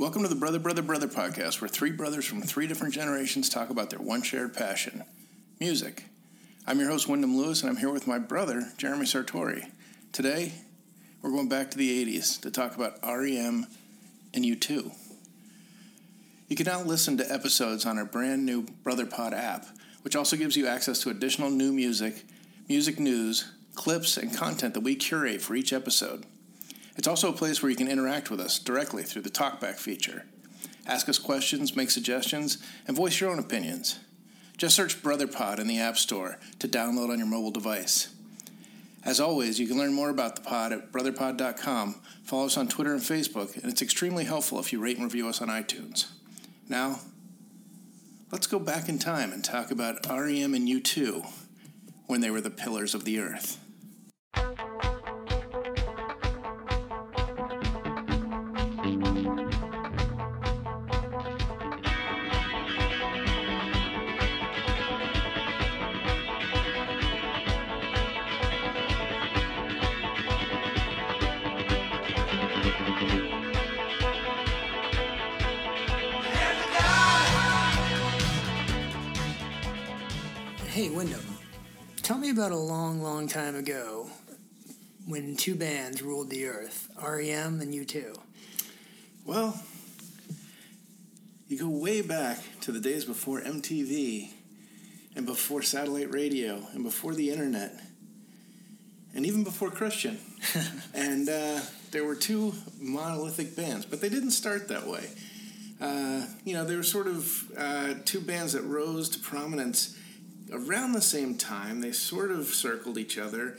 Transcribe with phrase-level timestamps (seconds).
[0.00, 3.68] Welcome to the Brother, Brother, Brother podcast, where three brothers from three different generations talk
[3.68, 5.04] about their one shared passion
[5.60, 6.04] music.
[6.66, 9.70] I'm your host, Wyndham Lewis, and I'm here with my brother, Jeremy Sartori.
[10.10, 10.52] Today,
[11.20, 13.66] we're going back to the 80s to talk about REM
[14.32, 14.90] and U2.
[16.48, 19.66] You can now listen to episodes on our brand new BrotherPod app,
[20.00, 22.24] which also gives you access to additional new music,
[22.70, 26.24] music news, clips, and content that we curate for each episode.
[27.00, 30.26] It's also a place where you can interact with us directly through the TalkBack feature.
[30.86, 33.98] Ask us questions, make suggestions, and voice your own opinions.
[34.58, 38.14] Just search BrotherPod in the App Store to download on your mobile device.
[39.02, 42.02] As always, you can learn more about the pod at brotherpod.com.
[42.22, 45.26] Follow us on Twitter and Facebook, and it's extremely helpful if you rate and review
[45.26, 46.06] us on iTunes.
[46.68, 47.00] Now,
[48.30, 51.26] let's go back in time and talk about REM and U2
[52.08, 53.58] when they were the pillars of the earth.
[82.40, 84.08] About a long, long time ago
[85.06, 88.16] when two bands ruled the earth REM and U2.
[89.26, 89.62] Well,
[91.48, 94.30] you go way back to the days before MTV
[95.14, 97.78] and before satellite radio and before the internet
[99.14, 100.16] and even before Christian.
[100.94, 105.10] and uh, there were two monolithic bands, but they didn't start that way.
[105.78, 109.94] Uh, you know, they were sort of uh, two bands that rose to prominence
[110.52, 111.80] around the same time.
[111.80, 113.56] They sort of circled each other.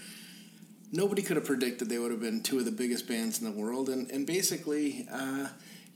[0.92, 3.59] Nobody could have predicted they would have been two of the biggest bands in the
[3.59, 3.89] world.
[3.89, 5.47] And, and basically, uh,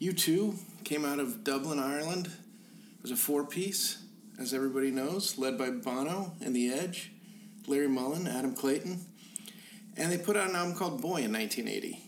[0.02, 2.28] U2 came out of Dublin, Ireland.
[2.28, 4.04] It was a four piece,
[4.40, 7.12] as everybody knows, led by Bono and The Edge,
[7.68, 9.06] Larry Mullen, Adam Clayton.
[9.98, 12.02] And they put out an album called Boy in 1980.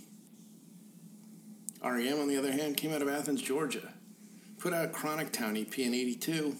[1.84, 3.94] REM, on the other hand, came out of Athens, Georgia.
[4.60, 6.56] Put out Chronic Town EP in 82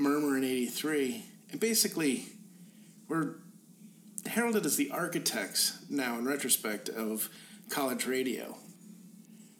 [0.00, 1.24] Murmur in 83.
[1.52, 2.26] And basically,
[3.08, 3.34] we're
[4.26, 7.28] heralded as the architects now, in retrospect, of
[7.68, 8.56] college radio.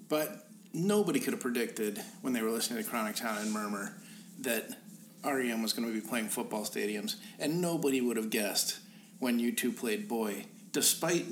[0.08, 3.94] But nobody could have predicted when they were listening to Chronic Town and Murmur
[4.40, 4.70] that
[5.24, 7.16] REM was going to be playing football stadiums.
[7.38, 8.78] And nobody would have guessed
[9.18, 11.26] when U2 played Boy, despite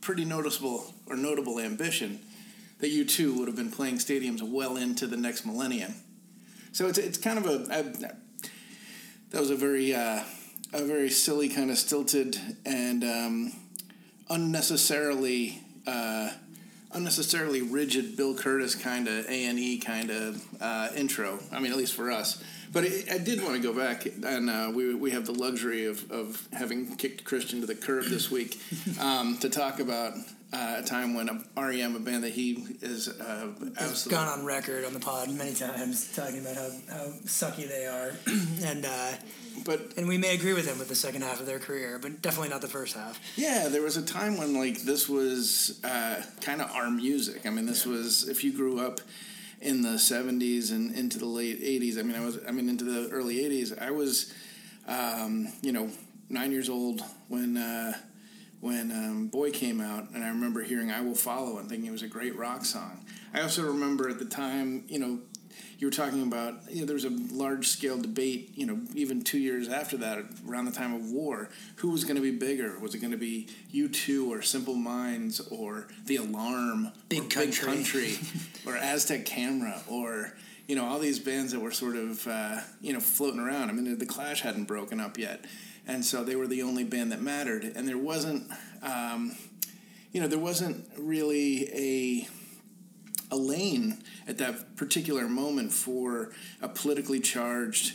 [0.00, 2.20] pretty noticeable or notable ambition,
[2.78, 5.94] that U2 would have been playing stadiums well into the next millennium.
[6.72, 8.25] So it's, it's kind of a, a
[9.36, 10.22] that was a very uh,
[10.72, 13.52] a very silly kind of stilted and um,
[14.30, 16.30] unnecessarily uh,
[16.92, 21.38] unnecessarily rigid Bill Kurtis kind of A and E kind of uh, intro.
[21.52, 22.42] I mean, at least for us.
[22.72, 25.84] But it, I did want to go back, and uh, we, we have the luxury
[25.84, 28.58] of, of having kicked Christian to the curb this week
[29.00, 30.14] um, to talk about
[30.52, 33.48] uh, a time when a REM, a band that he is uh,
[33.78, 37.86] absolutely gone on record on the pod many times, talking about how, how sucky they
[37.86, 38.12] are,
[38.64, 39.12] and uh,
[39.64, 42.22] but and we may agree with him with the second half of their career, but
[42.22, 43.20] definitely not the first half.
[43.36, 47.44] Yeah, there was a time when like this was uh, kind of our music.
[47.44, 47.92] I mean, this yeah.
[47.92, 49.00] was if you grew up
[49.60, 51.98] in the '70s and into the late '80s.
[51.98, 53.80] I mean, I was I mean into the early '80s.
[53.82, 54.32] I was,
[54.86, 55.90] um, you know,
[56.28, 57.94] nine years old when uh,
[58.66, 61.92] when um, Boy came out, and I remember hearing "I Will Follow" and thinking it
[61.92, 63.04] was a great rock song.
[63.32, 65.20] I also remember at the time, you know,
[65.78, 69.22] you were talking about you know, there was a large scale debate you know even
[69.22, 72.76] two years after that around the time of war who was going to be bigger?
[72.80, 77.66] Was it going to be U2 or Simple Minds or The Alarm Big or Country,
[77.68, 78.18] Big Country
[78.66, 80.32] or Aztec Camera or
[80.66, 83.70] you know all these bands that were sort of uh, you know floating around.
[83.70, 85.44] I mean the Clash hadn't broken up yet
[85.86, 88.50] and so they were the only band that mattered and there wasn't
[88.82, 89.36] um,
[90.12, 92.28] you know there wasn't really a
[93.30, 96.30] a lane at that particular moment for
[96.62, 97.94] a politically charged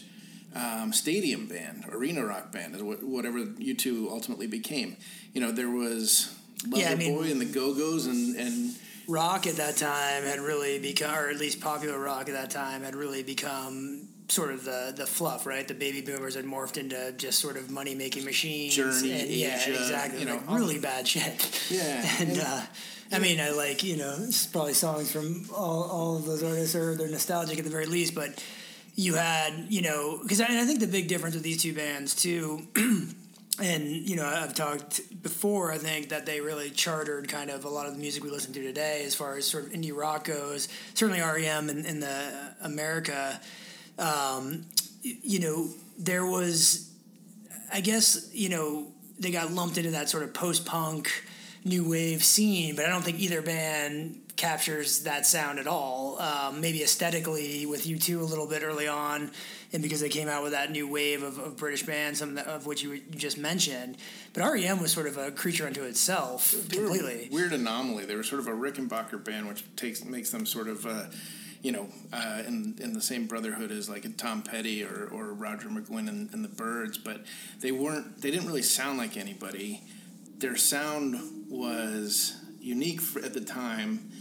[0.54, 4.98] um, stadium band, arena rock band, whatever U2 ultimately became.
[5.34, 6.36] You know, there was
[6.68, 8.76] Lover yeah, I mean, Boy and the Go Go's and, and
[9.08, 12.84] rock at that time had really become, or at least popular rock at that time
[12.84, 15.68] had really become sort of the the fluff, right?
[15.68, 18.76] The baby boomers had morphed into just sort of money making machines.
[18.76, 20.20] Journey, and, yeah, exactly.
[20.20, 21.60] You know, like really bad shit.
[21.70, 22.40] Yeah, and.
[22.40, 22.62] Uh,
[23.14, 26.76] I mean, I like you know, it's probably songs from all, all of those artists,
[26.76, 28.16] or they're nostalgic at the very least.
[28.16, 28.42] But
[28.96, 32.16] you had, you know, because I, I think the big difference with these two bands
[32.16, 32.68] too
[33.62, 35.72] and you know I've talked before.
[35.72, 38.54] I think that they really chartered kind of a lot of the music we listen
[38.54, 40.68] to today, as far as sort of indie rock goes.
[40.94, 43.40] Certainly REM in, in the America.
[44.02, 44.66] Um,
[45.04, 46.92] you know, there was,
[47.72, 48.88] I guess, you know,
[49.20, 51.10] they got lumped into that sort of post punk,
[51.64, 56.20] new wave scene, but I don't think either band captures that sound at all.
[56.20, 59.30] Um, maybe aesthetically with U2 a little bit early on,
[59.72, 62.48] and because they came out with that new wave of, of British bands, some of,
[62.48, 63.98] of which you, you, just mentioned.
[64.34, 67.30] But REM was sort of a creature unto itself they completely.
[67.32, 68.06] weird anomaly.
[68.06, 70.86] They were sort of a Rickenbacker band, which takes makes them sort of.
[70.86, 71.04] Uh,
[71.62, 75.68] you know, uh, in in the same brotherhood as like Tom Petty or, or Roger
[75.70, 77.22] McGuinn and, and the Byrds, but
[77.60, 78.22] they weren't.
[78.22, 79.84] They didn't really sound like anybody.
[80.40, 81.20] Their sound
[81.50, 84.12] was unique for, at the time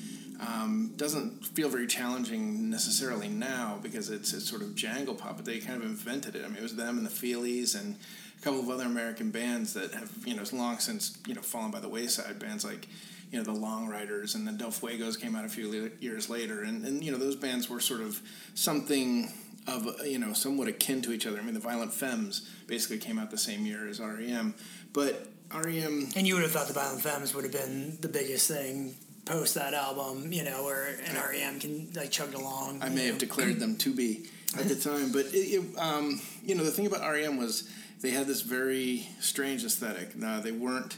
[0.46, 5.44] um, doesn't feel very challenging necessarily now because it's, it's sort of jangle pop, but
[5.44, 6.44] they kind of invented it.
[6.44, 7.96] I mean, it was them and the Feelies and
[8.38, 11.70] a couple of other American bands that have, you know, long since, you know, fallen
[11.70, 12.38] by the wayside.
[12.38, 12.88] Bands like,
[13.30, 16.62] you know, the Long Ryders and the Del Fuegos came out a few years later.
[16.62, 18.20] And, and, you know, those bands were sort of
[18.54, 19.32] something
[19.66, 21.38] of, you know, somewhat akin to each other.
[21.38, 24.54] I mean, the Violent Femmes basically came out the same year as REM.
[24.92, 26.08] But REM.
[26.16, 28.94] And you would have thought the Violent Femmes would have been the biggest thing
[29.24, 32.82] post that album, you know, where an REM can like chugged along.
[32.82, 33.06] I may know.
[33.12, 34.26] have declared them to be
[34.58, 38.10] at the time, but it, it, um, you know, the thing about REM was they
[38.10, 40.16] had this very strange aesthetic.
[40.16, 40.96] Now they weren't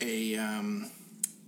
[0.00, 0.90] a um,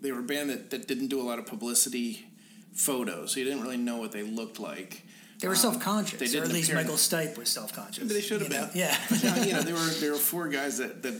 [0.04, 2.26] they were a band that, that didn't do a lot of publicity
[2.74, 5.02] photos, so you didn't really know what they looked like.
[5.40, 7.72] They were Um, self conscious, they or didn't at least appear- Michael Stipe was self
[7.72, 8.04] conscious.
[8.04, 8.66] But they should have you know?
[8.68, 8.78] been.
[8.78, 8.96] Yeah.
[9.44, 11.14] You know, there were there were four guys that, that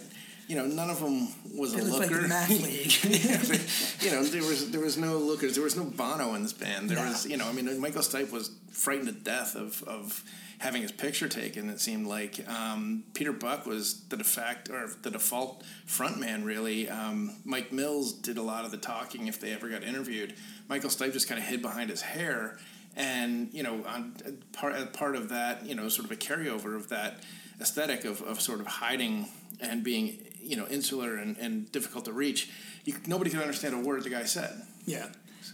[0.49, 2.23] you know none of them was They a looked like looker.
[2.23, 2.50] the Math
[3.05, 3.25] League.
[3.25, 5.55] Yeah, but, you know, there was there was no lookers.
[5.55, 6.91] There was no Bono in this band.
[6.91, 7.05] There No.
[7.11, 10.23] was, you know, I mean, Michael Stipe was frightened to death of of
[10.58, 11.69] having his picture taken.
[11.69, 16.44] It seemed like um, Peter Buck was the de facto or the default frontman.
[16.44, 20.35] Really, um, Mike Mills did a lot of the talking if they ever got interviewed.
[20.69, 22.58] Michael Stipe just kind of hid behind his hair.
[22.97, 24.14] And you know, on,
[24.52, 27.23] part part of that, you know, sort of a carryover of that
[27.61, 29.26] aesthetic of, of sort of hiding
[29.61, 32.50] and being, you know, insular and, and difficult to reach.
[32.85, 34.52] You, nobody could understand a word the guy said.
[34.85, 35.06] yeah.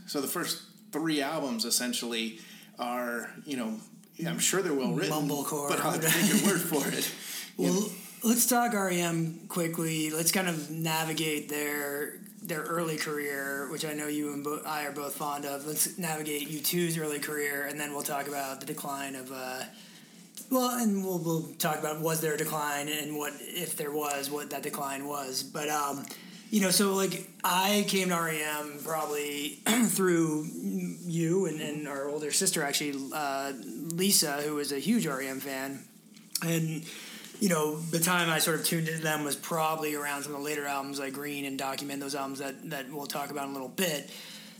[0.06, 2.38] So the first three albums essentially
[2.78, 3.74] are, you know,
[4.26, 5.68] I'm sure they're well written, Mumblecore.
[5.68, 7.10] but I'll take your word for it.
[7.56, 7.86] Well, know,
[8.24, 10.10] let's talk REM quickly.
[10.10, 14.86] Let's kind of navigate their their early career, which I know you and bo- I
[14.86, 15.66] are both fond of.
[15.66, 19.30] Let's navigate U2's early career, and then we'll talk about the decline of.
[19.30, 19.62] Uh,
[20.50, 24.30] well, and we'll we'll talk about was there a decline and what if there was,
[24.30, 25.42] what that decline was.
[25.42, 26.04] But um,
[26.50, 32.30] you know, so like I came to REM probably through you and, and our older
[32.32, 33.52] sister actually, uh,
[33.92, 35.80] Lisa, who was a huge REM fan,
[36.44, 36.84] and
[37.40, 40.40] you know, the time I sort of tuned into them was probably around some of
[40.40, 43.50] the later albums like Green and Document, those albums that, that we'll talk about in
[43.50, 44.10] a little bit.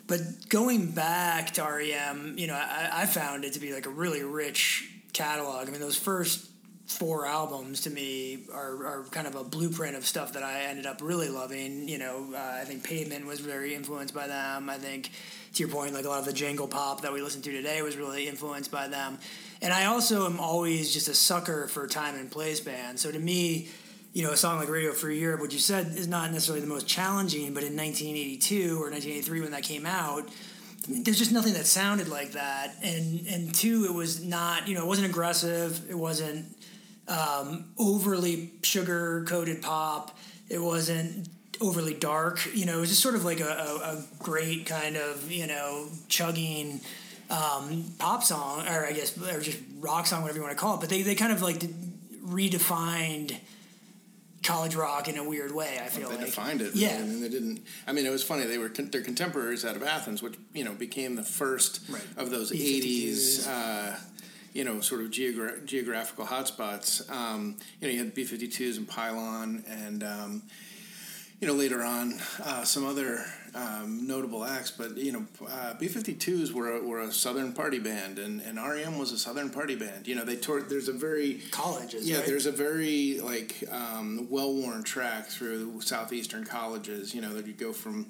[0.07, 3.91] But going back to REM, you know, I, I found it to be like a
[3.91, 5.69] really rich catalog.
[5.69, 6.47] I mean, those first
[6.87, 10.87] four albums to me are, are kind of a blueprint of stuff that I ended
[10.87, 11.89] up really loving.
[11.89, 14.69] You know, uh, I think Pavement was very influenced by them.
[14.69, 15.11] I think,
[15.55, 17.83] to your point, like a lot of the jangle pop that we listen to today
[17.83, 19.19] was really influenced by them.
[19.63, 23.03] And I also am always just a sucker for time and place bands.
[23.03, 23.69] So to me,
[24.13, 26.67] you know, a song like Radio Free Europe, which you said is not necessarily the
[26.67, 30.29] most challenging, but in 1982 or 1983 when that came out,
[30.91, 32.75] there's just nothing that sounded like that.
[32.83, 35.89] And and two, it was not, you know, it wasn't aggressive.
[35.89, 36.57] It wasn't
[37.09, 40.17] um, overly sugar coated pop.
[40.49, 41.29] It wasn't
[41.61, 42.49] overly dark.
[42.55, 45.47] You know, it was just sort of like a, a, a great kind of you
[45.47, 46.81] know chugging
[47.31, 50.75] um, pop song, or I guess, or just rock song, whatever you want to call
[50.77, 50.81] it.
[50.81, 51.61] But they they kind of like
[52.25, 53.37] redefined
[54.43, 55.79] college rock in a weird way.
[55.83, 56.75] I feel they like defined it.
[56.75, 56.97] Yeah.
[56.97, 57.61] and they didn't.
[57.87, 58.45] I mean, it was funny.
[58.45, 62.03] They were con- their contemporaries out of Athens, which you know became the first Right.
[62.17, 63.47] of those '80s.
[63.47, 63.97] Uh,
[64.53, 67.09] you know, sort of geogra- geographical hotspots.
[67.09, 70.43] Um, you know, you had B-52s and Pylon, and um,
[71.41, 74.71] you know later on uh, some other um, notable acts.
[74.71, 78.99] But you know, uh, B-52s were a, were a Southern party band, and, and REM
[78.99, 80.07] was a Southern party band.
[80.07, 80.69] You know, they toured.
[80.69, 82.09] There's a very colleges.
[82.09, 82.27] yeah, right?
[82.27, 87.15] there's a very like um, well-worn track through southeastern colleges.
[87.15, 88.07] You know that you go from,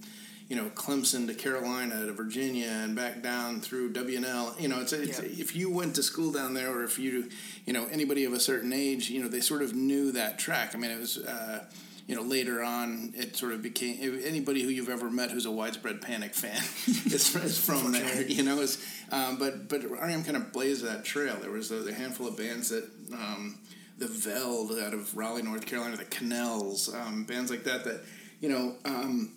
[0.49, 4.61] you know, Clemson to Carolina to Virginia and back down through WNL.
[4.61, 5.26] You know, it's, it's Yeah.
[5.40, 7.28] if you went to school down there, or if you,
[7.66, 10.75] you know, anybody of a certain age, you know, they sort of knew that track.
[10.75, 11.18] I mean, it was.
[11.18, 11.64] Uh,
[12.07, 15.50] you know, later on, it sort of became anybody who you've ever met who's a
[15.50, 18.23] widespread Panic fan is, is from there.
[18.23, 21.37] You know, is um, but but REM kind of blazed that trail.
[21.40, 23.59] There was a, a handful of bands that um,
[23.99, 28.00] the Veldt out of Raleigh, North Carolina, the Connells, um, bands like that that
[28.40, 29.33] you know um,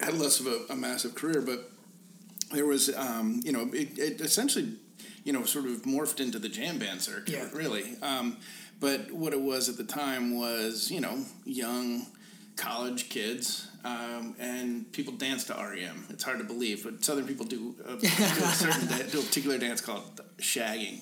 [0.00, 1.70] had less of a, a, massive career, but
[2.52, 4.74] there was um, you know it, it, essentially
[5.24, 7.48] you know sort of morphed into the jam band circuit, yeah.
[7.52, 7.96] really.
[8.84, 12.04] But what it was at the time was you know young
[12.56, 16.04] college kids um, and people dance to REM.
[16.10, 19.56] It's hard to believe, but Southern people do a, do a certain do a particular
[19.56, 21.00] dance called shagging,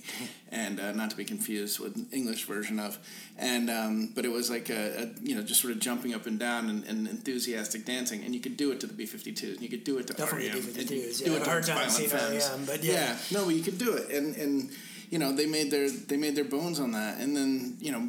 [0.52, 3.00] and uh, not to be confused with English version of.
[3.36, 6.26] And um, but it was like a, a, you know just sort of jumping up
[6.26, 9.62] and down and, and, enthusiastic dancing, and you could do it to the B52s, and
[9.62, 11.20] you could do it to Definitely REM, B52s.
[11.20, 12.92] Yeah, do it to hard time to REM, but yeah.
[12.92, 14.70] yeah, no, but you could do it, and and
[15.12, 18.08] you know they made their they made their bones on that, and then you know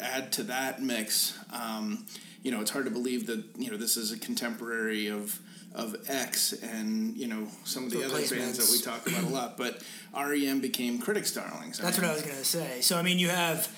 [0.00, 1.36] add to that mix.
[1.52, 2.06] Um,
[2.44, 5.40] you know, it's hard to believe that you know this is a contemporary of
[5.74, 9.34] of X and you know some of the other bands that we talk about a
[9.34, 9.56] lot.
[9.58, 9.82] But
[10.16, 11.78] REM became critics' darlings.
[11.78, 12.80] That's mean, what I was going to say.
[12.82, 13.68] So I mean, you have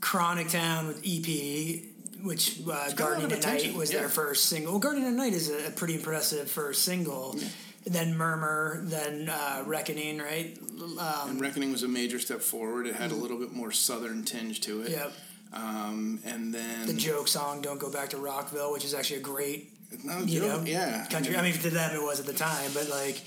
[0.00, 1.84] Chronic Town with EP.
[2.20, 4.00] Which uh, Gardening at Night was yeah.
[4.00, 4.72] their first single.
[4.72, 7.36] Well, Gardening at Night is a, pretty impressive first single.
[7.38, 7.46] Yeah.
[7.88, 10.58] Then Murmur, then uh, Reckoning, right?
[10.80, 12.86] Um, and Reckoning was a major step forward.
[12.86, 13.22] It had a mm-hmm.
[13.22, 14.90] little bit more southern tinge to it.
[14.90, 15.12] Yep.
[15.52, 19.22] Um, and then the joke song "Don't Go Back to Rockville," which is actually a
[19.22, 19.72] great,
[20.04, 21.34] no, you know, yeah, country.
[21.34, 23.22] I mean, I mean, to them it was at the time, but like,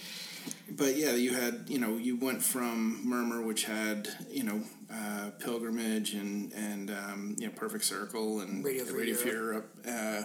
[0.70, 4.62] but yeah, you had you know you went from Murmur, which had you know
[4.94, 9.76] uh, Pilgrimage and and um, you know Perfect Circle and Radio Free Radio Europe.
[9.88, 10.24] Uh,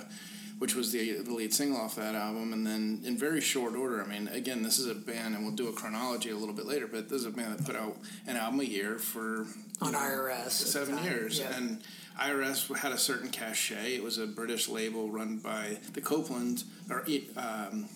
[0.59, 2.53] which was the, the lead single off that album.
[2.53, 5.55] And then in very short order, I mean, again, this is a band, and we'll
[5.55, 7.97] do a chronology a little bit later, but this is a band that put out
[8.27, 9.47] an album a year for
[9.81, 11.41] on know, IRS seven years.
[11.41, 11.57] Yeah.
[11.57, 11.83] And
[12.19, 13.97] IRS had a certain cachet.
[13.97, 17.05] It was a British label run by the Copeland, or
[17.37, 17.89] um,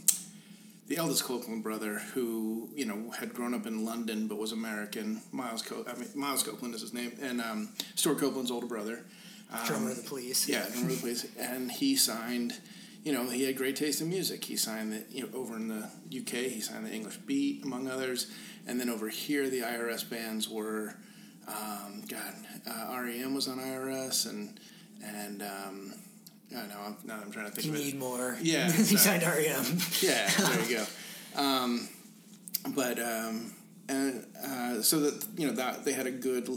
[0.88, 5.22] the eldest Copeland brother, who you know had grown up in London but was American.
[5.32, 9.04] Miles, Co- I mean, Miles Copeland is his name, and um, Stewart Copeland's older brother.
[9.52, 10.48] Um, drummer of the Police.
[10.48, 12.54] Yeah, drummer of the Police, and he signed.
[13.02, 14.44] You know, he had great taste in music.
[14.44, 15.88] He signed the you know over in the
[16.18, 16.50] UK.
[16.50, 18.30] He signed the English Beat, among others,
[18.66, 20.94] and then over here the IRS bands were,
[21.48, 22.34] um, God,
[22.66, 24.60] uh, REM was on IRS, and
[25.02, 25.94] and um,
[26.52, 27.66] I know now I'm trying to think.
[27.66, 27.98] You need it.
[27.98, 28.36] more.
[28.42, 29.78] Yeah, he signed REM.
[30.00, 30.84] yeah, there you go.
[31.36, 31.88] Um,
[32.74, 33.52] but um,
[33.88, 36.48] and uh, so that you know that they had a good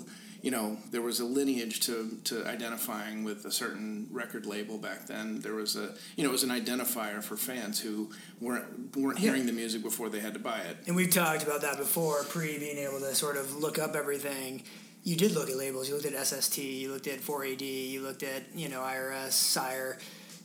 [0.43, 5.07] you know, there was a lineage to, to identifying with a certain record label back
[5.07, 5.39] then.
[5.39, 9.29] There was a, you know, it was an identifier for fans who weren't weren't yeah.
[9.29, 10.75] hearing the music before they had to buy it.
[10.85, 14.63] And we've talked about that before, pre being able to sort of look up everything.
[15.05, 15.87] You did look at labels.
[15.87, 16.57] You looked at SST.
[16.57, 17.61] You looked at 4AD.
[17.61, 19.97] You looked at you know IRS, Sire,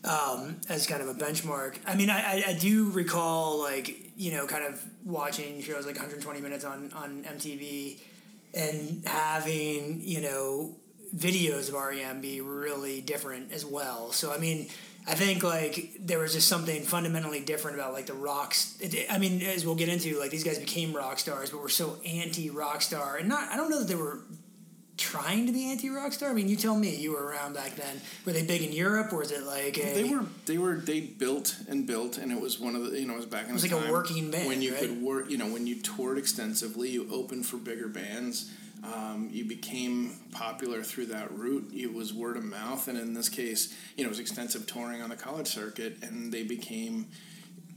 [0.04, 1.76] um, as kind of a benchmark.
[1.84, 5.96] I mean, I, I, I do recall like you know kind of watching shows like
[5.96, 7.98] 120 minutes on on MTV
[8.54, 10.76] and having you know
[11.14, 14.12] videos of REM be really different as well.
[14.12, 14.68] So I mean,
[15.06, 18.78] I think like there was just something fundamentally different about like the rocks.
[19.10, 21.98] I mean, as we'll get into, like these guys became rock stars, but were so
[22.04, 23.50] anti rock star, and not.
[23.50, 24.20] I don't know that they were
[24.98, 26.30] trying to be anti rock star.
[26.30, 26.94] I mean, you tell me.
[26.94, 28.00] You were around back then.
[28.26, 30.24] Were they big in Europe, or was it like a, they were?
[30.44, 30.76] They were.
[30.76, 33.00] They built and built, and it was one of the.
[33.00, 33.50] You know, it was back in.
[33.50, 34.80] It was like a working band when you right?
[34.80, 35.30] could work.
[35.30, 38.52] You know, when you toured extensively, you opened for bigger bands
[38.84, 41.70] um, you became popular through that route.
[41.74, 45.02] It was word of mouth, and in this case, you know, it was extensive touring
[45.02, 47.06] on the college circuit, and they became,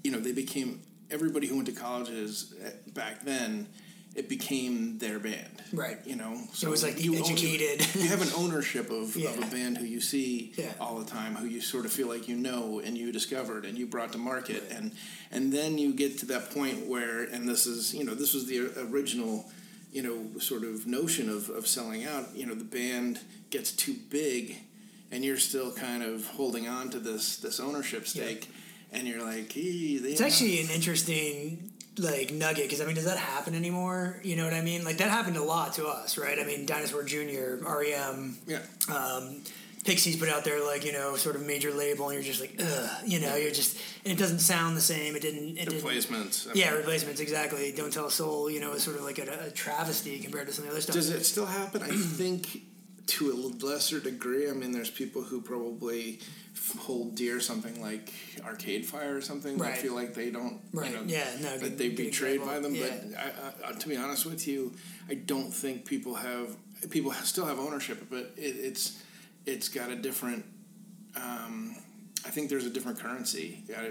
[0.04, 3.68] you know, they became everybody who went to colleges eh, back then.
[4.14, 5.98] It became their band, right?
[6.06, 7.88] You know, so it was like you educated.
[7.96, 9.30] Own, you have an ownership of, yeah.
[9.30, 10.74] of a band who you see yeah.
[10.82, 13.78] all the time, who you sort of feel like you know and you discovered and
[13.78, 14.78] you brought to market, right.
[14.78, 14.92] and
[15.32, 18.48] and then you get to that point where, and this is you know this was
[18.48, 19.46] the original
[19.92, 23.96] you know, sort of notion of, of selling out, you know, the band gets too
[24.10, 24.58] big
[25.12, 29.00] and you're still kind of holding on to this this ownership stake yeah.
[29.00, 31.71] and you're like, hey, It's actually an interesting
[32.02, 34.20] like nugget because I mean, does that happen anymore?
[34.24, 34.84] You know what I mean?
[34.84, 36.38] Like that happened a lot to us, right?
[36.40, 38.60] I mean, Dinosaur Jr., REM, yeah.
[38.94, 39.42] Um,
[39.84, 42.54] Pixies put out their like you know sort of major label, and you're just like,
[42.60, 45.16] ugh, you know, you're just it doesn't sound the same.
[45.16, 45.58] It didn't.
[45.58, 46.44] It replacements.
[46.44, 47.72] Didn't, yeah, replacements exactly.
[47.72, 48.50] Don't tell a soul.
[48.50, 50.82] You know, is sort of like a, a, travesty compared to some of the other
[50.82, 50.94] stuff.
[50.94, 51.82] Does it still happen?
[51.82, 52.62] I think
[53.08, 54.50] to a lesser degree.
[54.50, 56.20] I mean, there's people who probably
[56.80, 58.14] hold dear something like
[58.46, 59.58] Arcade Fire or something.
[59.58, 59.74] Right.
[59.74, 60.60] I feel like they don't.
[60.74, 60.92] Right.
[60.92, 61.28] You know, yeah.
[61.40, 61.58] No.
[61.58, 62.76] That they betrayed by them.
[62.76, 62.88] Yeah.
[62.90, 64.74] But I, I, to be honest with you,
[65.10, 66.56] I don't think people have
[66.90, 69.02] people still have ownership, but it, it's
[69.46, 70.46] it's got a different.
[71.16, 71.76] Um,
[72.26, 73.64] I think there's a different currency.
[73.68, 73.82] Yeah.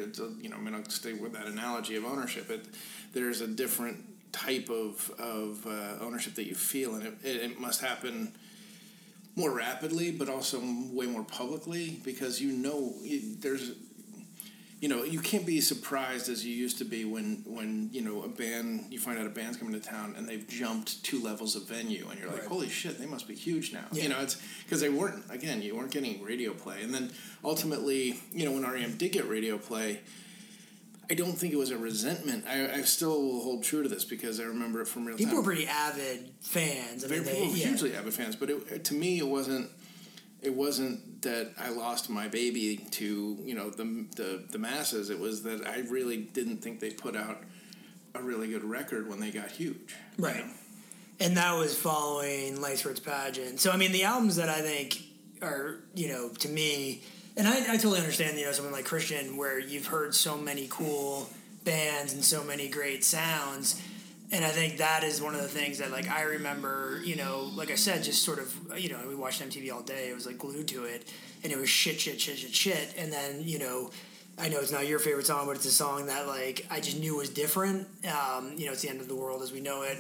[0.41, 2.49] you know, I'm going to stay with that analogy of ownership.
[2.49, 2.65] It,
[3.13, 7.61] there's a different type of of uh, ownership that you feel, and it, it, it,
[7.61, 8.33] must happen
[9.37, 10.61] more rapidly, but also
[10.93, 12.95] way more publicly because you know
[13.41, 13.73] there's
[14.81, 18.23] you know you can't be surprised as you used to be when when you know
[18.23, 21.55] a band you find out a band's coming to town and they've jumped two levels
[21.55, 22.49] of venue and you're like Right.
[22.49, 24.05] holy shit they must be huge now Yeah.
[24.05, 27.11] you know it's because they weren't again you weren't getting radio play and then
[27.45, 30.01] ultimately you know when REM did get radio play
[31.11, 34.05] I don't think it was a resentment I, I still will hold true to this
[34.05, 37.05] because I remember it from real People time were pretty avid fans.
[37.05, 37.67] I mean, were they, people were yeah.
[37.67, 39.69] hugely avid fans, but it, to me, it wasn't.
[40.43, 45.11] It wasn't that I lost my baby to you know the, the the masses.
[45.11, 47.43] It was that I really didn't think they put out
[48.15, 49.95] a really good record when they got huge.
[50.17, 50.47] you Right.
[50.47, 50.53] know?
[51.21, 53.61] and that was following Lifes Rich Pageant.
[53.61, 55.03] So I mean, the albums that I think
[55.43, 57.03] are you know to me,
[57.37, 60.67] and I, I totally understand you know someone like Christian where you've heard so many
[60.71, 61.29] cool
[61.65, 63.81] bands and so many great sounds.
[64.33, 67.51] And I think that is one of the things that, like, I remember, you know,
[67.57, 70.09] like I said, just sort of, you know, we watched MTV all day.
[70.09, 72.95] It was like glued to it, and it was shit, shit, shit, shit, shit.
[72.97, 73.91] And then, you know,
[74.39, 76.99] I know it's not your favorite song, but it's a song that like I just
[76.99, 77.89] knew was different.
[78.07, 79.99] Um, you know, it's the end of the world as we know it,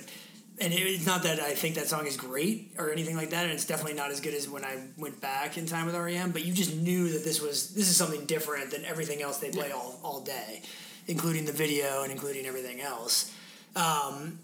[0.61, 3.52] and it's not that I think that song is great or anything like that, and
[3.52, 6.33] it's definitely not as good as when I went back in time with REM.
[6.33, 9.50] But you just knew that this was this is something different than everything else they
[9.50, 10.62] play all all day,
[11.07, 13.33] including the video and including everything else.
[13.75, 14.38] Um,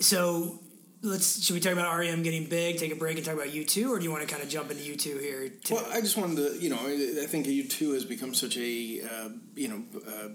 [0.00, 0.58] so
[1.02, 2.76] let's should we talk about REM getting big?
[2.78, 4.48] Take a break and talk about U two, or do you want to kind of
[4.50, 5.50] jump into U two here?
[5.70, 9.00] Well, I just wanted to, you know, I think U two has become such a,
[9.02, 10.28] uh, you know, uh,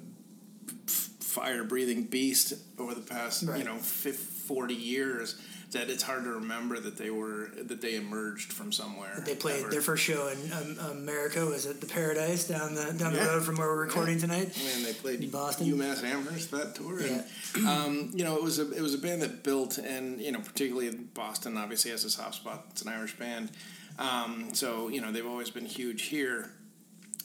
[0.87, 3.57] fire breathing beast over the past, Right.
[3.59, 5.35] you know, fif- forty years
[5.73, 9.21] that it's hard to remember that they were that they emerged from somewhere.
[9.25, 9.69] They played ever.
[9.69, 11.45] their first show in um, America.
[11.45, 14.55] Was at the Paradise down the down the road from where we're recording tonight?
[14.63, 15.67] Man, they played In Boston?
[15.67, 16.99] UMass Amherst that tour.
[16.99, 17.23] And,
[17.67, 20.39] um, you know, it was a it was a band that built, and you know,
[20.39, 22.65] particularly Boston obviously has a soft spot.
[22.71, 23.51] It's an Irish band,
[23.99, 26.51] um, so you know they've always been huge here.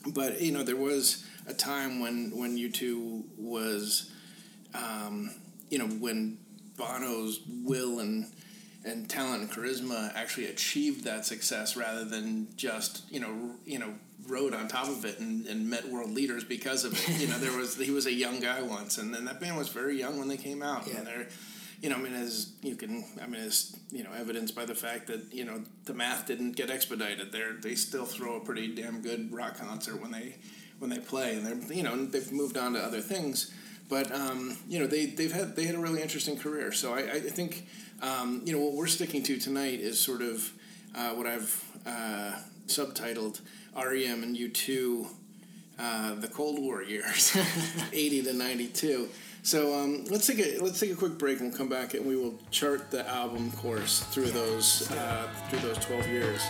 [0.07, 4.11] But you know, there was a time when when U two was,
[4.73, 5.31] um,
[5.69, 6.37] you know, when
[6.79, 8.25] Bono's will and
[8.85, 13.93] and talent and charisma actually achieved that success rather than just you know you know
[14.27, 17.19] rode on top of it and, and met world leaders because of it.
[17.19, 19.69] You know, there was he was a young guy once, and then that band was
[19.69, 20.97] very young when they came out, Yeah.
[20.97, 21.27] and they're.
[21.81, 24.75] You know, I mean, as you can, I mean, as you know, evidenced by the
[24.75, 27.31] fact that you know the math didn't get expedited.
[27.31, 30.35] They they still throw a pretty damn good rock concert when they
[30.79, 33.53] when they play, and they're you know they've moved on to other things.
[33.89, 36.71] But um, you know they they've had they had a really interesting career.
[36.71, 37.65] So I, I think
[38.01, 40.51] um, you know what we're sticking to tonight is sort of
[40.95, 42.33] uh, what I've uh,
[42.67, 43.41] subtitled
[43.75, 45.07] REM and U two,
[45.79, 47.35] uh, the Cold War years,
[47.93, 49.09] eighty to ninety two.
[49.41, 52.05] So um, let's take a let's take a quick break and we'll come back and
[52.05, 56.41] we will chart the album course through those uh, through those twelve years.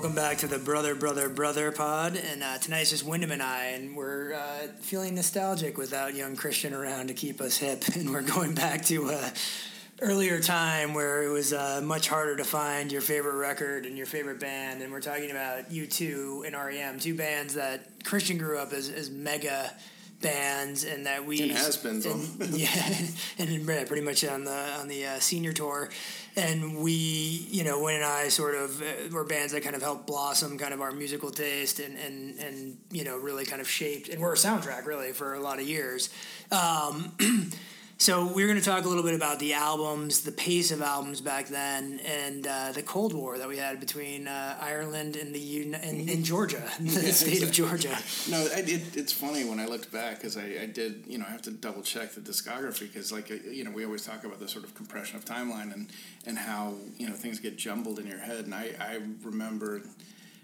[0.00, 2.16] Welcome back to the Brother, Brother, Brother pod.
[2.16, 6.72] And uh, tonight's just Wyndham and I, and we're uh, feeling nostalgic without young Christian
[6.72, 7.84] around to keep us hip.
[7.96, 9.28] And we're going back to uh,
[10.00, 14.06] earlier time where it was uh, much harder to find your favorite record and your
[14.06, 14.80] favorite band.
[14.80, 19.10] And we're talking about U2 and REM, two bands that Christian grew up as, as
[19.10, 19.70] mega
[20.22, 22.12] bands and that we And has-beens on.
[22.40, 22.70] and- yeah
[23.38, 25.88] and yeah, pretty much on the on the uh, senior tour
[26.36, 29.82] and we you know Wayne and I sort of uh, were bands that kind of
[29.82, 33.68] helped blossom kind of our musical taste and and and you know really kind of
[33.68, 36.10] shaped and were a soundtrack really for a lot of years.
[36.50, 37.12] Um,
[38.00, 41.20] So we're going to talk a little bit about the albums, the pace of albums
[41.20, 45.38] back then, and uh, the Cold War that we had between uh, Ireland and the
[45.38, 47.52] Uni- and, and Georgia, the Yeah, state of.
[47.52, 47.94] Georgia.
[48.30, 51.26] No, I, it, it's funny when I looked back because I, I did, you know,
[51.28, 54.24] I have to double check the discography because, like, uh, you know, we always talk
[54.24, 55.90] about the sort of compression of timeline and
[56.26, 59.82] and how you know things get jumbled in your head, and I I remember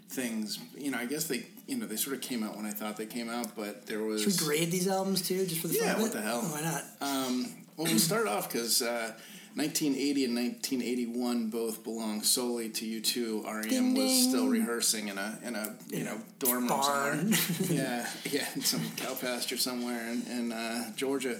[0.09, 2.71] things, you know, I guess they, you know, they sort of came out when I
[2.71, 5.67] thought they came out, but there was Should we grade these albums too, just for
[5.67, 6.13] the Yeah, fun of what it?
[6.13, 6.41] the hell?
[6.41, 6.83] Why not?
[7.01, 9.11] Um, well, we'll start off because uh,
[9.55, 13.43] 1980 and 1981 both belong solely to U2.
[13.45, 14.29] REM Ding, was ding.
[14.29, 17.33] still rehearsing in a in a you know dorm room Barn.
[17.33, 17.69] somewhere.
[17.83, 21.37] yeah, yeah, in some cow pasture somewhere in, in uh, Georgia.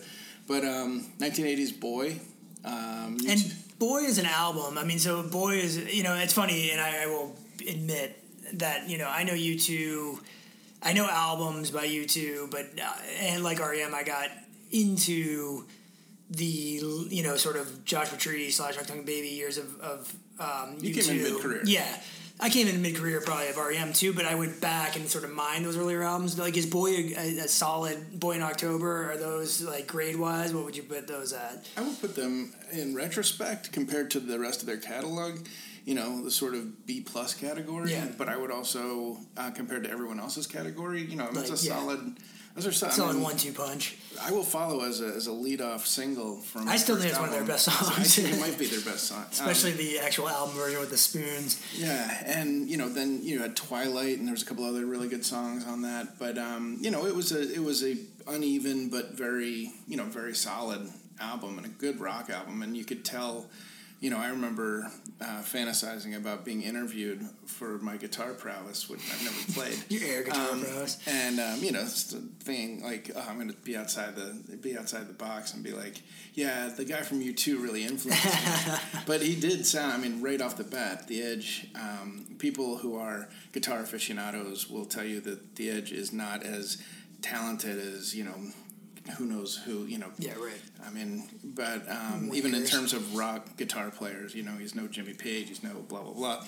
[0.48, 2.20] But um, 1980s Boy.
[2.66, 4.78] Um, And U2 Boy is an album.
[4.78, 7.36] I mean, so Boy is, you know, it's funny, and I, I will
[7.68, 8.18] admit
[8.54, 10.20] that, you know, I know you two,
[10.82, 14.30] I know albums by you two, but, uh, and like REM, I got
[14.72, 15.66] into
[16.30, 16.46] the,
[17.10, 21.06] you know, sort of Joshua Tree slash Achtung Baby years of, of um, You U2.
[21.06, 21.62] came in mid-career.
[21.66, 21.98] Yeah.
[22.40, 25.24] I came in mid career probably of REM too, but I went back and sort
[25.24, 26.38] of mined those earlier albums.
[26.38, 29.12] Like, is Boy a, a solid Boy in October?
[29.12, 30.54] Are those like grade wise?
[30.54, 31.68] What would you put those at?
[31.76, 35.40] I would put them in retrospect compared to the rest of their catalog.
[35.88, 37.91] You know, the sort of B plus category.
[37.91, 38.08] Yeah.
[38.17, 41.63] But I would also, uh, compared to everyone else's category, you know, it's Like, a
[41.63, 41.80] yeah.
[41.80, 42.17] solid.
[42.56, 42.93] Those are solid.
[42.95, 43.95] Solid one two punch.
[44.21, 46.67] I will follow as a as a lead off single from.
[46.67, 48.15] I still think it's one of their best I songs.
[48.15, 50.97] think it might be their best song, Um, especially the actual album version with the
[50.97, 51.62] spoons.
[51.78, 55.08] yeah, and you know, then you had Twilight, and there was a couple other really
[55.08, 56.19] good songs on that.
[56.19, 57.95] But um, you know, it was a it was a
[58.28, 62.84] uneven but very you know very solid album and a good rock album, and you
[62.84, 63.45] could tell.
[64.00, 69.24] You know, I remember uh, fantasizing about being interviewed for my guitar prowess, which I've
[69.24, 69.84] never played.
[69.90, 71.00] Your air guitar Um, prowess.
[71.08, 74.58] And um, you know, it's the thing like oh, I'm going to be outside the
[74.58, 76.02] be outside the box and be like,
[76.36, 78.74] yeah, the guy from U two really influenced me.
[79.08, 79.94] but he did sound.
[79.94, 81.68] I mean, right off the bat, the Edge.
[81.74, 86.82] Um, people who are guitar aficionados will tell you that the Edge is not as
[87.24, 88.36] talented as you know.
[89.17, 90.12] Who knows who you know?
[90.20, 90.62] Yeah, right.
[90.86, 94.88] I mean, but um, even in terms of rock guitar players, you know, he's no
[94.88, 96.43] Jimmy Page, he's no blah blah blah.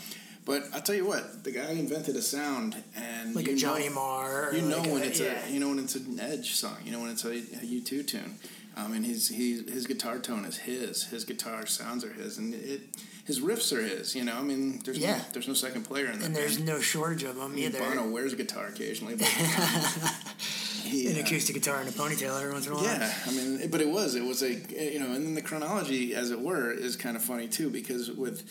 [0.46, 3.96] But I'll tell you what, the guy invented a sound, and Like a Johnny know,
[3.96, 4.52] Marr.
[4.56, 5.46] You know like when a, it's yeah.
[5.48, 6.78] a you know when it's an Edge song.
[6.86, 8.36] You know when it's a, a U two tune.
[8.78, 11.04] Um, and his he his guitar tone is his.
[11.06, 12.82] His guitar sounds are his, and it
[13.26, 14.16] his riffs are his.
[14.16, 15.18] You know, I mean, there's Yeah.
[15.18, 16.26] no, there's no second player in that.
[16.28, 16.68] and there's band.
[16.68, 17.80] no shortage of them I mean, either.
[17.80, 19.28] Bono wears a guitar occasionally, but
[20.82, 22.84] he, An acoustic guitar and a ponytail every once in a while.
[22.86, 26.16] yeah, I mean, but it was it was a you know, and then the chronology,
[26.16, 28.44] as it were, is kind of funny too because with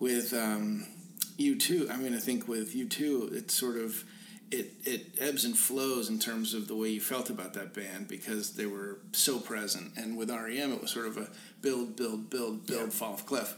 [0.00, 0.86] with um,
[1.38, 4.04] U two, I mean, I think with U two, it's sort of
[4.50, 8.08] it it ebbs and flows in terms of the way you felt about that band
[8.08, 11.28] because they were so present, and with REM, it was sort of a
[11.62, 12.88] build, build, build, build, Yeah.
[12.90, 13.54] fall off cliff,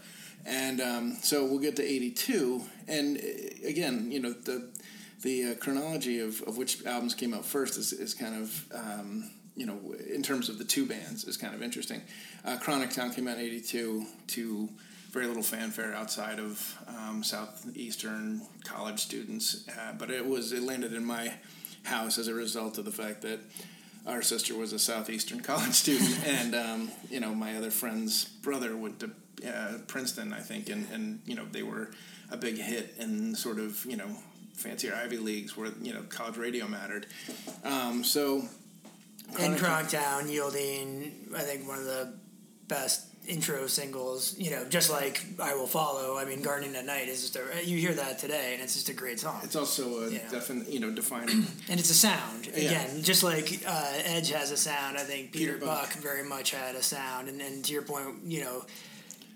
[0.46, 4.68] and um, so we'll get to eighty two, and uh, again, you know the
[5.22, 9.30] the uh, chronology of, of which albums came out first is, is kind of um,
[9.56, 9.78] you know
[10.12, 12.02] in terms of the two bands is kind of interesting.
[12.44, 14.68] Uh, Chronic Town came out in '82 to
[15.10, 20.92] very little fanfare outside of um, southeastern college students, uh, but it was it landed
[20.92, 21.32] in my
[21.84, 23.40] house as a result of the fact that
[24.06, 28.76] our sister was a southeastern college student, and um, you know my other friend's brother
[28.76, 29.10] went to
[29.46, 31.90] uh, Princeton, I think, and and you know they were
[32.30, 34.18] a big hit in sort of you know
[34.56, 37.06] fancier Ivy leagues where you know college radio mattered.
[37.64, 38.42] Um, so
[39.38, 39.92] And Chronic-
[40.30, 42.14] yielding, I think, one of the
[42.68, 44.36] best intro singles.
[44.38, 46.16] You know, just like I Will Follow.
[46.16, 47.64] I mean, Gardening at Night is just a.
[47.64, 49.40] You hear that today, and it's just a great song.
[49.42, 50.28] it's also a Yeah.
[50.30, 51.44] definite you know defining.
[51.68, 52.52] and it's a sound Yeah.
[52.66, 54.96] again, just like uh, Edge has a sound.
[54.96, 55.90] I think Peter, Peter Buck.
[55.94, 56.02] Buck.
[56.02, 58.64] very much had a sound, and, and to your point, you know,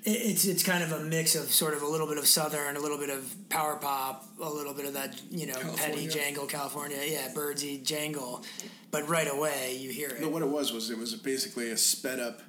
[0.05, 2.81] it's it's kind of a mix of sort of a little bit of southern, a
[2.81, 6.99] little bit of power pop, a little bit of that you know petty jangle, California,
[7.07, 8.43] yeah, birdsy jangle,
[8.91, 10.21] but right away you hear it.
[10.21, 12.41] But what it was was it was basically a sped up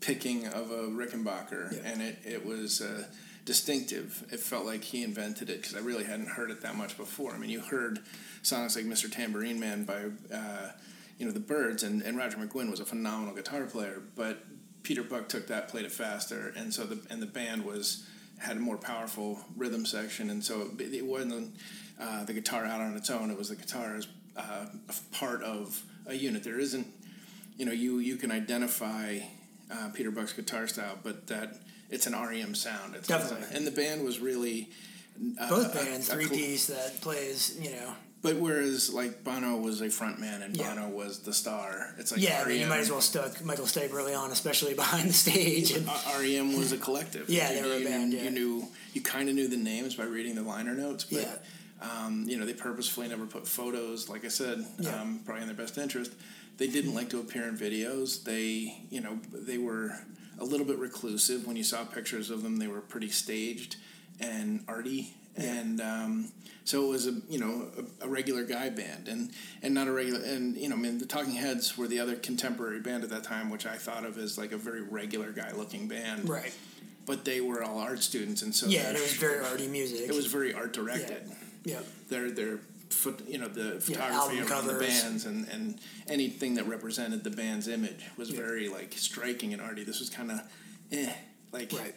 [0.00, 1.90] picking of a Rickenbacker, Yeah.
[1.90, 3.04] and it it was uh,
[3.44, 4.24] distinctive.
[4.32, 7.32] It felt like he invented it because I really hadn't heard it that much before.
[7.34, 8.00] I mean, you heard
[8.42, 9.10] songs like "Mr.
[9.10, 10.70] Tambourine Man" by uh,
[11.18, 14.44] you know the Byrds, and, and Roger McGuinn was a phenomenal guitar player, but
[14.86, 18.06] Peter Buck took that, played it faster, and so the and the band was
[18.38, 21.54] had a more powerful rhythm section, and so it, it wasn't
[22.00, 23.30] uh, the guitar out on its own.
[23.30, 24.66] It was the guitar as uh,
[25.10, 26.44] part of a unit.
[26.44, 26.86] There isn't
[27.56, 29.18] you know, you you can identify
[29.70, 31.56] uh, Peter Buck's guitar style, but that
[31.90, 32.94] it's an REM sound.
[32.94, 33.56] It's, Definitely.
[33.56, 34.68] and the band was really
[35.48, 39.88] Both a- bands, three piece that plays, you know, But whereas like Bono was a
[39.90, 40.74] front man and Yeah.
[40.74, 43.92] Bono was the star, it's like Yeah, REM, you might as well stuck Michael Stipe
[43.92, 45.70] early on, especially behind the stage.
[45.72, 45.86] And,
[46.18, 47.28] REM was a collective.
[47.28, 48.30] Yeah, You- they were a band, You yeah.
[48.30, 51.20] knew you kind of knew the names by reading the liner notes, but
[51.82, 51.86] Yeah.
[52.06, 54.08] um, you know they purposefully never put photos.
[54.08, 55.00] Like I said, Yeah.
[55.02, 56.12] um, probably in their best interest.
[56.56, 58.24] They didn't like to appear in videos.
[58.24, 59.92] They you know they were
[60.40, 61.46] a little bit reclusive.
[61.46, 63.76] When you saw pictures of them, they were pretty staged
[64.20, 66.32] and arty, and um,
[66.64, 67.68] so it was a you know
[68.02, 69.30] a, a regular guy band, and
[69.62, 72.16] and not a regular and you know I mean the Talking Heads were the other
[72.16, 75.52] contemporary band at that time, which I thought of as like a very regular guy
[75.52, 76.52] looking band right.
[77.06, 80.08] but they were all art students, and so Yeah, and it was very arty music.
[80.08, 81.30] it was very art directed.
[81.64, 81.80] Yeah.
[82.08, 82.58] Their their
[82.90, 87.30] foot, you know, the photography album around the bands and and anything that represented the
[87.30, 89.84] band's image was very like striking and arty.
[89.84, 90.40] This was kind of,
[90.92, 91.12] eh,
[91.52, 91.72] like.
[91.72, 91.94] Right.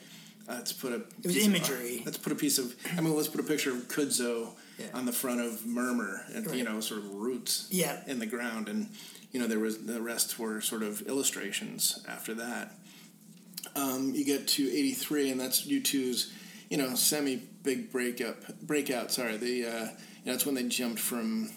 [0.50, 0.96] Let's put a.
[0.96, 2.02] it was piece of- imagery.
[2.06, 2.76] let's put a piece of.
[2.98, 4.86] I mean, let's put a picture of Kudzu Yeah.
[4.94, 8.02] on the front of Murmur, and you know, sort of roots Yeah.
[8.08, 8.90] in the ground, and
[9.32, 12.74] you know, there was the rest were sort of illustrations after that
[13.76, 16.32] um, you get to 83 and that's u2's
[16.70, 21.00] you know semi big breakup breakout sorry they uh, you know that's when they jumped
[21.00, 21.52] from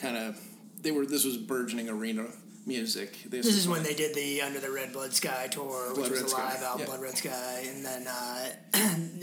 [0.00, 0.38] kind of
[0.80, 2.26] they were this was burgeoning arena
[2.66, 6.10] music This is when they did the Under the Red Blood Sky tour, which Blood
[6.10, 6.86] was Red a live album, yeah.
[6.86, 8.48] Blood Red Sky, and then uh,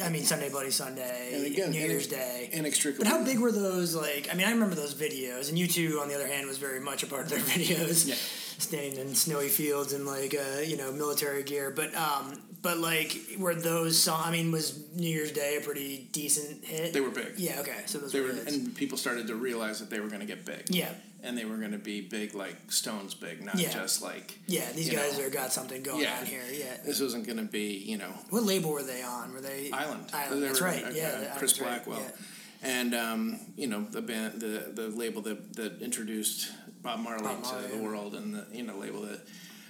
[0.03, 2.49] I mean Sunday Bloody Sunday, and again New Year's Day.
[2.51, 3.95] inextricably But how big were those?
[3.95, 6.58] Like, I mean, I remember those videos, and you two, on the other hand, was
[6.58, 8.15] very much a part of their videos, Yeah.
[8.15, 11.69] staying in snowy fields and like uh, you know military gear.
[11.69, 14.21] But um, but like, were those song?
[14.23, 16.93] I mean, was New Year's Day a pretty decent hit?
[16.93, 17.60] they were big Yeah.
[17.60, 17.75] Okay.
[17.88, 20.25] So those they were, were and people started to realize that they were going to
[20.27, 20.89] get big yeah.
[21.23, 23.69] And they were going to be big like stones big not Yeah.
[23.71, 26.19] just like Yeah, these guys know, are got something going Yeah.
[26.19, 26.43] on here.
[26.51, 26.77] Yeah.
[26.86, 29.33] this wasn't going to be you know What label were they on?
[29.33, 30.05] Were they Island.
[30.13, 30.41] Island.
[30.43, 30.86] They That's were, right.
[30.86, 32.69] uh, yeah, uh, Chris Island's right, Blackwell, yeah.
[32.81, 37.41] and um, you know the band, the the label that that introduced Bob Marley, Bob
[37.43, 39.21] Marley, to the world, and the you know label that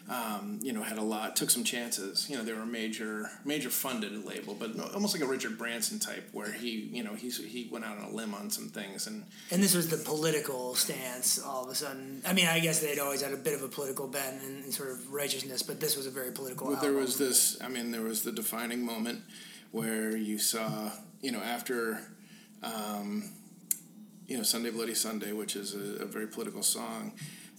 [0.09, 2.29] um, you know had a lot, took some chances.
[2.29, 5.99] You know they were a major major funded label, but almost like a Richard Branson
[5.99, 9.07] type, where he you know he's he went out on a limb on some things,
[9.07, 11.41] and And this was the political stance.
[11.41, 13.69] All of a sudden, I mean, I guess they'd always had a bit of a
[13.69, 16.69] political bent and, and sort of righteousness, but this was a very political.
[16.69, 17.57] But there was this.
[17.61, 19.21] I mean, there was the defining moment
[19.71, 21.99] where you saw, you know, after,
[22.61, 23.31] um,
[24.27, 27.13] you know, Sunday Bloody Sunday, which is a, a very political song.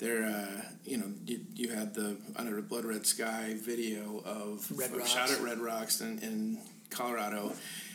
[0.04, 4.70] There, uh, you know, you, you had the Under the Blood Red Sky video of,
[4.76, 5.10] Red of Rocks.
[5.10, 6.58] Shot at Red Rocks in, in
[6.90, 7.52] Colorado.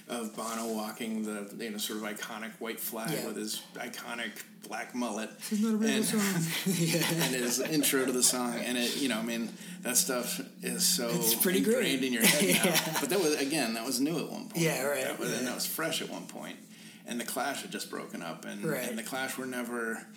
[0.07, 3.27] Of Bono walking the you know sort of iconic white flag Yeah.
[3.27, 4.31] with his iconic
[4.67, 6.43] black mullet, It's not a regular and- song.
[6.75, 6.97] yeah.
[7.11, 9.49] and his intro to the song, and it, you know, I mean,
[9.83, 12.03] that stuff is so It's pretty great.
[12.03, 12.71] in your head now.
[12.71, 12.97] Yeah.
[12.99, 14.57] But that was again, that was new at one point.
[14.57, 15.03] Yeah, right.
[15.03, 16.57] That was, and that was fresh at one point,
[17.05, 18.89] and the Clash had just broken up, and Right.
[18.89, 20.07] and the Clash were never,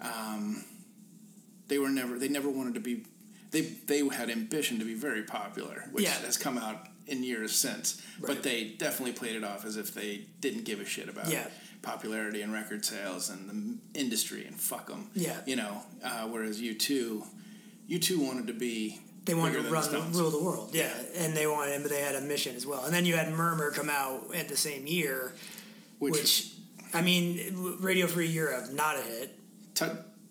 [0.00, 0.64] um,
[1.68, 3.04] they were never, they never wanted to be,
[3.50, 6.10] they they had ambition to be very popular, which Yeah.
[6.24, 8.00] has come out in years since.
[8.20, 8.34] Right.
[8.34, 11.46] But they definitely played it off as if they didn't give a shit about Yeah.
[11.82, 13.48] popularity and record sales and
[13.94, 15.10] the industry and fuck them.
[15.14, 15.40] Yeah.
[15.46, 17.24] You know, uh, whereas you two,
[17.86, 19.00] you two wanted to be.
[19.24, 20.92] They wanted to run the, rule the world, yeah.
[21.16, 22.84] and they wanted, but they had a mission as well.
[22.84, 25.34] And then you had Murmur come out at the same year,
[25.98, 26.52] which, which,
[26.94, 29.34] I mean, Radio Free Europe, not a hit.
[29.74, 29.86] t-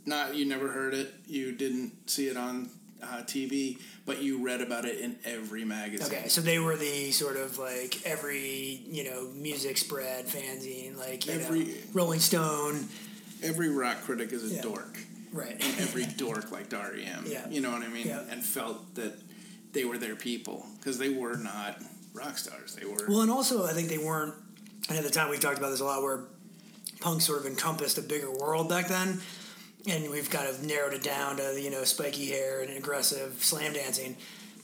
[0.06, 2.70] not you never heard it, you didn't see it on
[3.04, 6.08] uh, TV, but you read about it in every magazine.
[6.18, 11.26] Okay, so they were the sort of like every you know music spread fanzine, like
[11.28, 12.88] you Every- know, Rolling Stone,
[13.44, 14.62] Every rock critic is a Yeah.
[14.62, 14.98] dork,
[15.34, 15.52] right?
[15.52, 17.26] and every dork liked REM.
[17.28, 17.48] Yeah.
[17.50, 18.08] You know what I mean?
[18.08, 18.22] Yeah.
[18.30, 19.14] And felt that
[19.74, 21.80] they were their people because they were not
[22.14, 22.76] rock stars.
[22.76, 23.06] They were.
[23.08, 24.34] Well, and also I think they weren't.
[24.88, 26.22] And at the time we've talked about this a lot, where
[27.02, 29.20] punk sort of encompassed a bigger world back then,
[29.88, 33.74] and we've kind of narrowed it down to you know spiky hair and aggressive slam
[33.74, 34.16] dancing.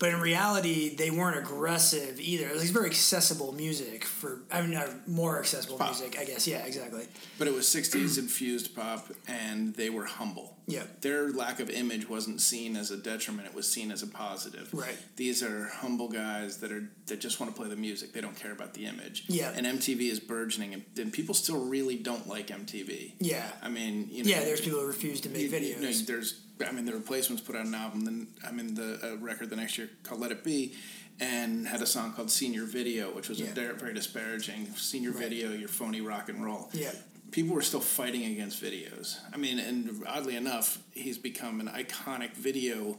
[0.02, 2.48] But in reality, they weren't aggressive either.
[2.48, 5.92] It was very accessible music for, I mean, more accessible Pop.
[5.92, 6.48] music, I guess.
[6.48, 7.06] Yeah, exactly.
[7.38, 10.58] But it was 60s infused pop, and they were humble.
[10.66, 10.84] Yeah.
[11.02, 14.74] Their lack of image wasn't seen as a detriment; it was seen as a positive.
[14.74, 14.98] Right.
[15.18, 18.14] These are humble guys that are that just want to play the music.
[18.14, 19.26] They don't care about the image.
[19.28, 19.52] Yeah.
[19.56, 23.14] And MTV is burgeoning, and, and people still really don't like MTV.
[23.20, 23.46] Yeah.
[23.62, 25.82] I mean, you know, Yeah, there's people who refuse to make you- videos.
[25.82, 28.06] you know, there's, I mean, the replacements put out an album.
[28.06, 30.74] Then I mean, the uh, record the next year called "Let It Be,"
[31.20, 33.48] and had a song called "Seen Your Video," which was Yeah.
[33.48, 34.68] a very, very disparaging.
[34.76, 36.92] Seen your video, your phony rock and roll yeah.
[37.32, 39.18] people were still fighting against videos.
[39.34, 42.98] I mean, and oddly enough, he's become an iconic video,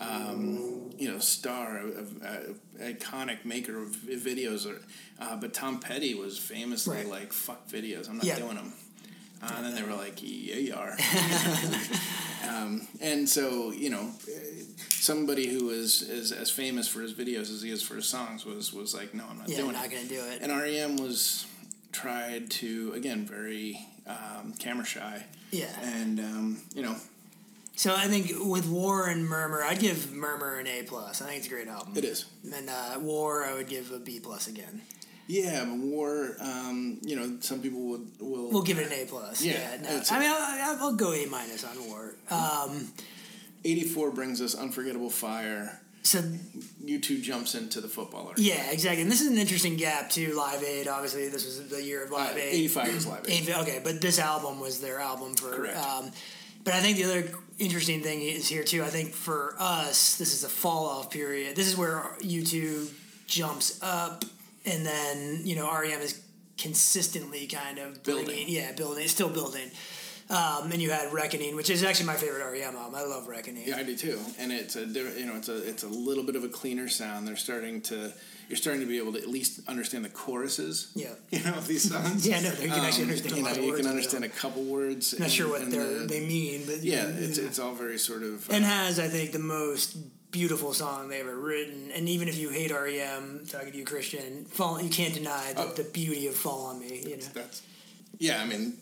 [0.00, 2.38] um, you know, star, of, uh,
[2.82, 4.66] iconic maker of videos.
[4.66, 4.80] Or,
[5.20, 7.08] uh, but Tom Petty was famously Right.
[7.08, 8.38] like, "Fuck videos, I'm not Yeah.
[8.38, 8.72] doing them."
[9.42, 10.96] Uh, and then they were like, "Yeah, you are."
[12.48, 14.10] um, and so, you know,
[14.90, 18.44] somebody who was is as famous for his videos as he is for his songs
[18.44, 20.42] was was like, "No, I'm not yeah, doing not it." gonna do it.
[20.42, 21.46] And REM was
[21.92, 25.66] tried to again very um, camera shy, yeah.
[25.82, 26.96] and um, you know,
[27.76, 31.22] So I think with War and Murmur, I'd give Murmur an A plus.
[31.22, 31.92] I think it's a great album.
[31.96, 32.24] it is.
[32.52, 34.82] And uh, War, I would give a B plus again.
[35.28, 36.36] Yeah, but War.
[36.40, 38.50] Um, you know, some people would will.
[38.50, 39.42] We'll give it an A plus.
[39.44, 42.14] Yeah, Yeah, no, I mean, I'll, I'll go A minus on War.
[42.30, 42.88] Um,
[43.64, 45.80] Eighty four brings us Unforgettable Fire.
[46.02, 46.22] so
[46.84, 48.32] U two jumps into the footballer.
[48.38, 49.02] yeah, exactly.
[49.02, 50.32] And this is an interesting gap too.
[50.34, 52.54] Live Aid, obviously, this was the year of Uh, Live Aid.
[52.54, 53.24] Eighty five is live.
[53.28, 53.42] Aid.
[53.50, 55.50] 80 okay, but this album was their album for.
[55.52, 55.76] Correct.
[55.76, 56.10] Um,
[56.64, 57.24] but I think the other
[57.58, 58.82] interesting thing is here too.
[58.82, 61.54] I think for us, this is a fall off period.
[61.56, 62.88] This is where U two
[63.26, 64.24] jumps up,
[64.66, 66.20] and then you know REM is
[66.56, 68.24] consistently kind of Building.
[68.26, 69.70] bringing- yeah, building, still building.
[70.30, 72.94] Um, and you had Reckoning, which is actually my favorite REM album.
[72.94, 73.66] I love Reckoning.
[73.66, 74.18] Yeah, I do too.
[74.38, 76.86] And it's a different, you know, it's a it's a little bit of a cleaner
[76.88, 77.26] sound.
[77.26, 78.12] They're starting to
[78.48, 80.90] you're starting to be able to at least understand the choruses.
[80.94, 81.14] Yeah.
[81.30, 82.26] You know, of these songs.
[82.26, 85.18] Yeah, no, you can actually understand You know, you can understand a couple words.
[85.18, 88.50] Not in- sure what the- they mean, but Yeah, it's it's all very sort of.
[88.50, 89.96] and has I think the most
[90.30, 91.90] beautiful song they ever written.
[91.94, 95.62] And even if you hate REM, talking to you Christian, fall you can't deny the,
[95.62, 95.72] Oh.
[95.72, 97.62] the beauty of "Fall on Me." You know, That's
[98.18, 98.42] yeah.
[98.42, 98.76] I mean,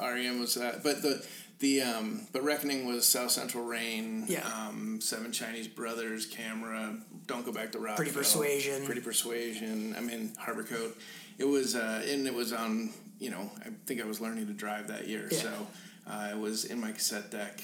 [0.00, 1.24] REM was that, but the
[1.58, 4.26] the um, but Reckoning was South Central Rain.
[4.28, 4.46] Yeah.
[4.46, 6.94] Um, Seven Chinese Brothers, Camera,
[7.26, 7.96] Don't Go Back to Rockville.
[7.96, 8.84] Pretty Persuasion.
[8.84, 9.94] Pretty Persuasion.
[9.96, 10.96] I mean, Harbor Coat.
[11.38, 12.90] It was uh, and it was on.
[13.18, 15.38] You know, I think I was learning to drive that year, Yeah.
[15.38, 15.66] so
[16.06, 17.62] uh, it was in my cassette deck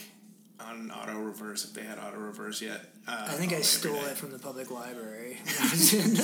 [0.59, 2.81] on auto reverse if they had auto reverse yet.
[3.07, 6.15] Uh, I think I stole it from the public library when I was in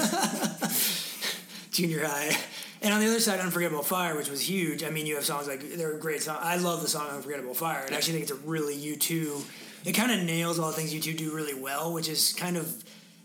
[1.73, 2.37] junior high.
[2.81, 4.85] And on the other side, Unforgettable Fire, which was huge.
[4.85, 6.39] I mean, you have songs like they're a great song.
[6.41, 7.83] I love the song Unforgettable Fire.
[7.85, 9.43] And I actually think it's a really U two.
[9.85, 12.57] It kind of nails all the things U two do really well, which is kind
[12.57, 12.85] of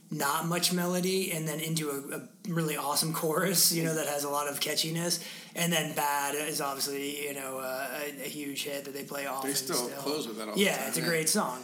[0.10, 4.24] not much melody and then into a, a really awesome chorus, you know, that has
[4.24, 5.24] a lot of catchiness.
[5.56, 9.26] And then Bad is obviously, you know, uh, a, a huge hit that they play
[9.28, 9.50] often.
[9.50, 11.08] They still close with that all the Yeah, it's a yeah.
[11.08, 11.64] great song.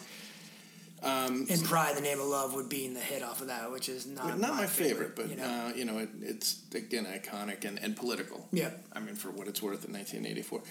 [1.01, 3.71] Um, And Pride, the Name of Love would be in the hit off of that,
[3.71, 5.43] which is not not my favorite, but you know.
[5.43, 8.47] uh, you know it, it's again iconic and, and political.
[8.51, 8.71] Yeah.
[8.93, 10.61] I mean, for what it's worth, in 1984,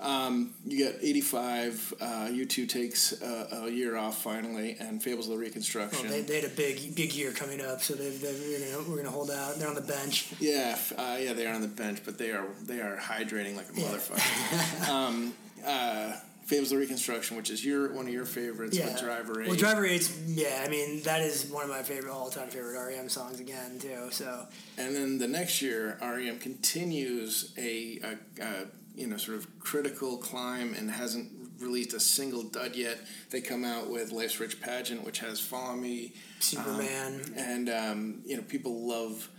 [0.00, 1.94] um, you got 85.
[2.00, 6.02] Uh, U2 takes uh, a year off finally, and Fables of the Reconstruction.
[6.08, 8.88] Well, they, they had a big big year coming up, so they, they, we're gonna
[8.90, 9.56] we're gonna hold out.
[9.56, 10.32] They're on the bench.
[10.40, 13.66] yeah, uh, yeah, they are on the bench, but they are they are hydrating like
[13.70, 13.86] a Yeah.
[13.88, 14.88] motherfucker.
[14.88, 16.12] um, uh,
[16.46, 19.48] Fables of Reconstruction, which is your one of your favorites, Yeah, with Driver Eight.
[19.48, 20.62] Well, Driver Eight's yeah.
[20.64, 24.08] I mean, that is one of my favorite all time favorite REM songs again too.
[24.10, 29.58] So And then the next year, REM continues a, a, a you know sort of
[29.58, 31.30] critical climb and hasn't
[31.60, 32.98] released a single dud yet.
[33.30, 37.22] They come out with Life's Rich Pageant, which has Follow Me, Superman.
[37.26, 39.30] um, and um, you know people love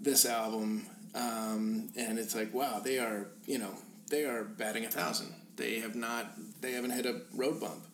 [0.00, 3.70] this album, um, and it's like wow, they are you know
[4.10, 5.34] they are batting a thousand.
[5.58, 7.84] They have not they haven't hit a road bump.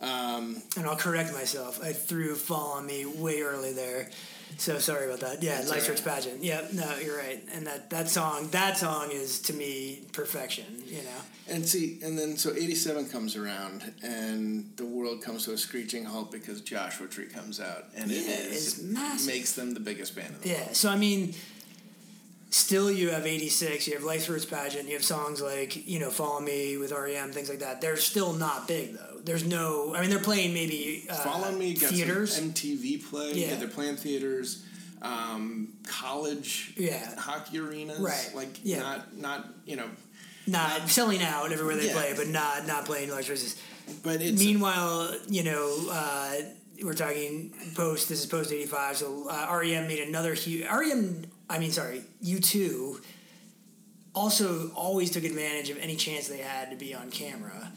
[0.00, 1.82] Um, and I'll correct myself.
[1.82, 4.10] I threw "Fall on Me" way early there.
[4.58, 5.42] So sorry about that.
[5.42, 6.04] Yeah, Life's all right.
[6.04, 6.42] Pageant.
[6.42, 7.42] Yeah, no, you're right.
[7.52, 10.64] And that, that song, that song is to me perfection.
[10.86, 11.20] You know.
[11.48, 16.04] And see, and then so '87 comes around, and the world comes to a screeching
[16.04, 18.82] halt because Joshua Tree comes out, and Yeah, it it's
[19.26, 20.72] makes them the biggest band in the world Yeah.
[20.72, 21.34] So I mean,
[22.56, 26.10] still you have '86, you have Life's Roots Pageant, you have songs like you know
[26.10, 27.80] Follow Me with REM, things like that.
[27.80, 29.20] They're still not big though.
[29.24, 29.94] There's no.
[29.94, 31.14] I mean, they're playing maybe uh.
[31.14, 32.40] Follow Me theaters.
[32.40, 33.32] MTV play.
[33.32, 33.48] Yeah.
[33.48, 33.54] Yeah.
[33.56, 34.64] they're playing theaters,
[35.02, 37.14] um, college, Yeah.
[37.18, 37.98] hockey arenas.
[38.00, 38.30] Right.
[38.34, 38.80] Like Yeah.
[38.80, 39.88] not not you know,
[40.46, 41.92] not selling out everywhere they Yeah.
[41.94, 43.56] play, but not not playing Roots.
[44.02, 46.34] but it's Meanwhile, you know, uh,
[46.82, 48.08] we're talking post.
[48.08, 48.96] This is post eighty five.
[48.96, 50.64] So uh, REM made another huge.
[50.66, 51.26] REM.
[51.48, 53.00] I mean, sorry, you two.
[54.14, 57.70] Also, always took advantage of any chance they had to be on camera,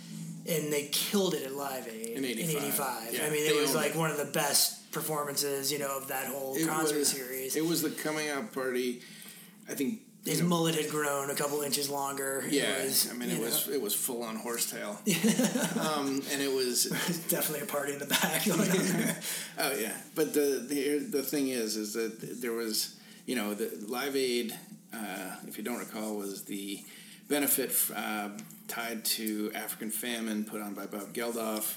[0.47, 2.63] and they killed it at Live Aid In 85.
[2.63, 3.13] 85.
[3.13, 3.97] Yeah, I mean, it was like it.
[3.97, 7.55] one of the best performances, you know, of that whole it concert was, series.
[7.55, 9.01] It was the coming out party.
[9.69, 10.01] I think.
[10.25, 12.43] His know, mullet had grown a couple inches longer.
[12.49, 14.99] Yeah, was, I mean, it know, was it was full on horsetail,
[15.79, 16.85] um, and it was
[17.29, 19.17] definitely a party in the back going on there.
[19.57, 22.98] Oh yeah, but the the the thing is, is that there was
[23.29, 24.55] you know the Live Aid,
[24.91, 26.83] uh, if you don't recall, was the
[27.27, 28.29] benefit uh,
[28.67, 31.75] tied to African famine put on by Bob Geldof.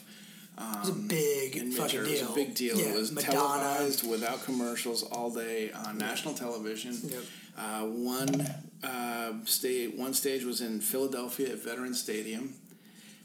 [0.57, 2.07] it was a big in fucking deal.
[2.07, 2.78] It was a big deal.
[2.78, 3.34] Yeah, it was Madonna.
[3.34, 6.96] televised without commercials all day on national television.
[7.05, 7.20] Yep.
[7.59, 8.48] Uh, one
[8.82, 12.55] uh, stage, one stage was in Philadelphia at Veterans Stadium.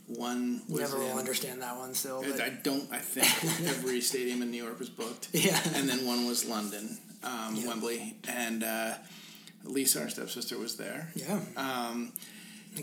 [0.08, 2.26] One was Never will in, understand that one still.
[2.42, 2.92] I don't.
[2.92, 3.28] I think
[3.70, 5.30] every stadium in New York was booked.
[5.32, 5.60] Yeah.
[5.76, 6.98] And then one was London,
[7.28, 8.94] um, Wembley, and uh,
[9.64, 11.10] Lisa, our stepsister, was there.
[11.16, 12.14] yeah, Um,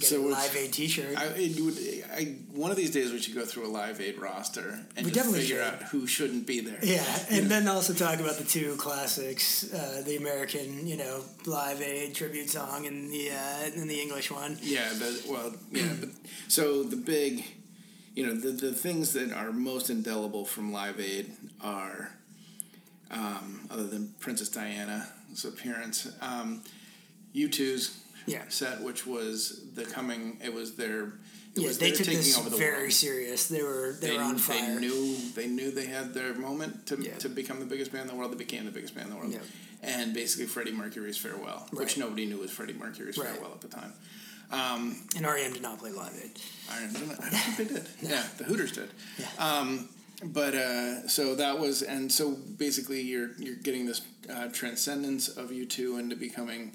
[0.01, 1.17] so a Live Aid T-shirt.
[1.17, 1.79] I, it would,
[2.19, 5.13] I, one of these days we should go through a Live Aid roster and We
[5.13, 5.75] definitely figure should.
[5.75, 6.79] out who shouldn't be there.
[6.83, 11.81] yeah, and then also talk about the two classics: uh, the American, you know, Live
[11.81, 14.59] Aid tribute song, and the uh, and the English one.
[14.63, 15.93] Yeah, the, well, yeah.
[16.01, 16.09] But,
[16.49, 17.45] so the big,
[18.17, 21.31] you know, the, the things that are most indelible from Live Aid
[21.63, 22.11] are,
[23.15, 26.63] um, other than Princess Diana's appearance, um,
[27.35, 28.43] U2's Yeah.
[28.49, 31.13] set, which was the coming, it was their, it
[31.57, 32.93] Yeah, was they took taking this over the very world.
[32.93, 33.47] serious.
[33.49, 34.81] They were they, They, were on they fire.
[34.81, 37.17] knew they knew they had their moment to, Yeah.
[37.19, 38.33] to become the biggest band in the world.
[38.33, 39.41] They became the biggest band in the world, Yeah.
[39.83, 43.29] and basically Freddie Mercury's farewell, which nobody knew was Freddie Mercury's Right.
[43.31, 43.93] farewell at the time.
[44.51, 46.39] Um, and REM did not play Live Aid.
[46.71, 47.87] I don't, I don't think they did.
[48.03, 48.91] Yeah, the Hooters did.
[49.19, 49.27] Yeah.
[49.39, 49.89] Um,
[50.25, 54.03] but uh, so that was, and so basically, you're you're getting this
[54.33, 56.73] uh, transcendence of you two into becoming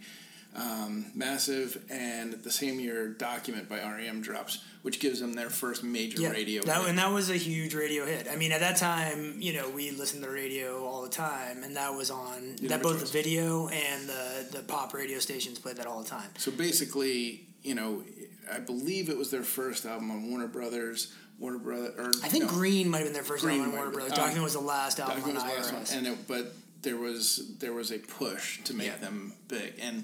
[0.56, 5.84] um, massive, and the same year, "Document" by REM drops, which gives them their first
[5.84, 6.64] major Yeah, radio.
[6.64, 6.90] that, hit.
[6.90, 8.28] and that was a huge radio hit.
[8.32, 11.64] I mean, at that time, you know, we listened to the radio all the time,
[11.64, 15.60] and that was on that never both the video and the the pop radio stations
[15.60, 16.30] played that all the time.
[16.38, 18.04] So basically, you know,
[18.52, 21.14] I believe it was their first album on Warner Brothers.
[21.40, 23.78] Warner Brother, or I think no, Green might have been their first Green album on
[23.78, 23.92] Warner.
[23.92, 24.20] Brothers.
[24.38, 26.98] Um, was the last album Document on was the last one, and it, but there
[26.98, 28.98] was there was a push to make Yeah.
[28.98, 30.04] them big, and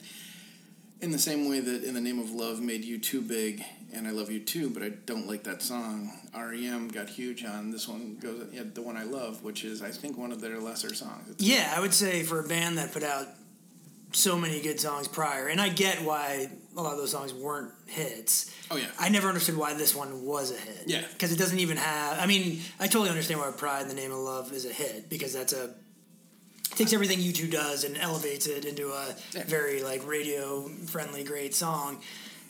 [1.01, 3.63] in the same way that "In the Name of Love" made you too big,
[3.93, 6.11] and I love you too, but I don't like that song.
[6.33, 8.17] REM got huge on this one.
[8.21, 11.29] Goes yeah, the one I love, which is I think one of their lesser songs.
[11.31, 13.27] It's, Yeah, I would say for a band that put out
[14.11, 17.71] so many good songs prior, and I get why a lot of those songs weren't
[17.87, 18.51] hits.
[18.71, 20.83] oh yeah, I never understood why this one was a hit.
[20.87, 21.03] Yeah.
[21.13, 22.19] because it doesn't even have.
[22.19, 25.09] I mean, I totally understand why "Pride in the Name of Love" is a hit
[25.09, 25.73] because that's a
[26.71, 29.43] takes everything U two does and elevates it into a Yeah.
[29.45, 32.01] very like radio friendly, great song.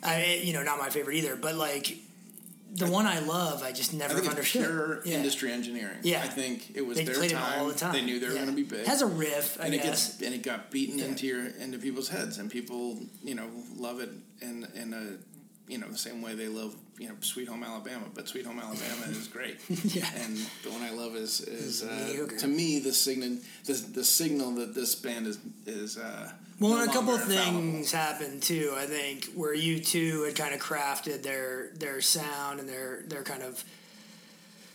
[0.04, 1.98] I you know not my favorite either, but like
[2.76, 4.66] the one I love, I just I never think it's understood.
[4.66, 5.16] pure Yeah.
[5.18, 5.98] industry engineering.
[6.04, 6.22] Yeah.
[6.24, 7.54] I think it was They their played time.
[7.54, 7.94] it all the time.
[7.94, 8.44] They knew they were Yeah.
[8.44, 8.86] going to be big.
[8.86, 10.10] Has a riff, I and it guess.
[10.14, 11.06] gets and it got beaten Yeah.
[11.06, 14.10] into your into people's heads, and people you know love it
[14.42, 15.18] in in a
[15.68, 18.60] you know the same way they love you know Sweet Home Alabama, but Sweet Home
[18.60, 19.58] Alabama is great.
[19.70, 20.10] Yeah.
[20.16, 24.52] And the one I love is is uh, to me the signal the, the signal
[24.56, 28.74] that this band is is uh, Well, no and a couple things happened too.
[28.76, 33.24] I think where you two had kind of crafted their their sound and their their
[33.24, 33.64] kind of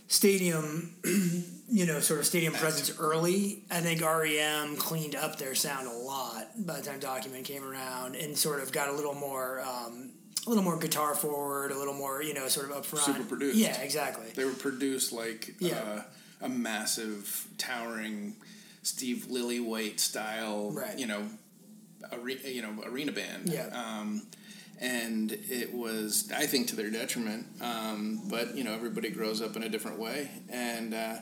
[0.08, 0.92] stadium,
[1.70, 3.62] you know, sort of stadium presence early.
[3.70, 8.16] I think REM cleaned up their sound a lot by the time Document came around
[8.16, 9.62] and sort of got a little more.
[9.62, 10.10] Um,
[10.46, 13.04] a little more guitar forward, a little more, you know, sort of up front.
[13.04, 13.56] Super produced.
[13.58, 14.26] Yeah, exactly.
[14.34, 15.76] They were produced like Yeah.
[15.78, 16.02] uh,
[16.42, 18.36] a massive, towering
[18.82, 20.98] Steve Lillywhite style, Right.
[20.98, 21.28] you know,
[22.10, 23.50] are, you know, arena band.
[23.52, 23.66] Yeah.
[23.66, 24.26] Um,
[24.80, 27.46] and it was, I think, to their detriment.
[27.60, 31.16] Um, but you know, everybody grows up in a different way, and uh,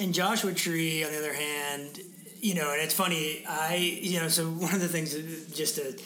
[0.00, 2.00] And Joshua Tree, on the other hand,
[2.40, 3.44] you know, and it's funny.
[3.48, 5.14] I, you know, so one of the things,
[5.56, 5.96] just to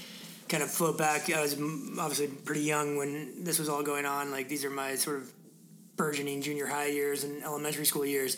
[0.50, 4.30] kind of float back, I was obviously pretty young when this was all going on.
[4.30, 5.32] Like these are my sort of
[5.96, 8.36] burgeoning junior high years and elementary school years.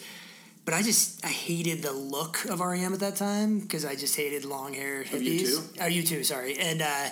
[0.64, 4.14] But I just I hated the look of REM at that time because I just
[4.14, 5.42] hated long hair hippies.
[5.42, 5.78] U2?
[5.80, 6.22] Oh, you too.
[6.22, 7.08] Sorry, and uh,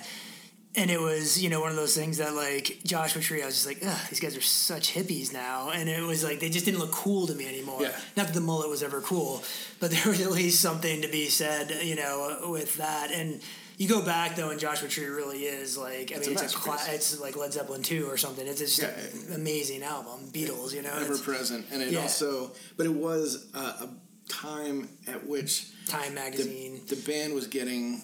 [0.77, 3.43] and it was you know one of those things that like Joshua Tree.
[3.43, 6.39] I was just like, Ugh, these guys are such hippies now, and it was like
[6.39, 7.83] they just didn't look cool to me anymore.
[7.83, 7.97] Yeah.
[8.17, 9.43] Not that the mullet was ever cool,
[9.81, 13.11] but there was at least something to be said, you know, with that.
[13.11, 13.41] And
[13.81, 16.55] you go back though, and Joshua Tree really is like I It's mean, a it's
[16.66, 18.47] a it's like Led Zeppelin two or something.
[18.47, 18.91] It's just Yeah.
[19.28, 20.74] an amazing album, Beatles.
[20.74, 21.64] You know, ever present.
[21.72, 22.01] And it Yeah.
[22.03, 23.89] also, but it was uh, a
[24.31, 26.83] time at which Time magazine.
[26.89, 28.03] the, the band was getting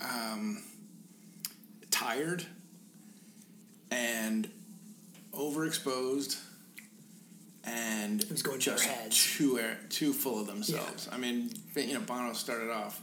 [0.00, 0.62] um,
[1.90, 2.46] tired
[3.90, 4.48] and
[5.34, 6.40] overexposed
[7.64, 8.88] and it was going just
[9.36, 9.60] too
[9.90, 11.10] too full of themselves.
[11.12, 13.00] I mean, you know, Bono started off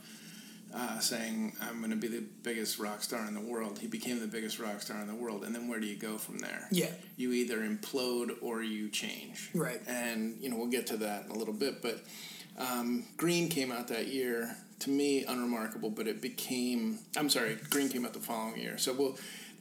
[0.73, 4.19] uh, saying, "I'm going to be the biggest rock star in the world." He became
[4.19, 6.67] the biggest rock star in the world, and then where do you go from there?
[6.71, 6.91] Yeah.
[7.17, 9.49] you either implode or you change.
[9.53, 9.81] Right.
[9.87, 12.03] And you know, we'll get to that in a little bit, but
[12.57, 14.55] um, Green came out that year.
[14.81, 16.99] To me, unremarkable, but it became.
[17.17, 18.77] I'm sorry, Green came out the following year.
[18.77, 19.09] So, well,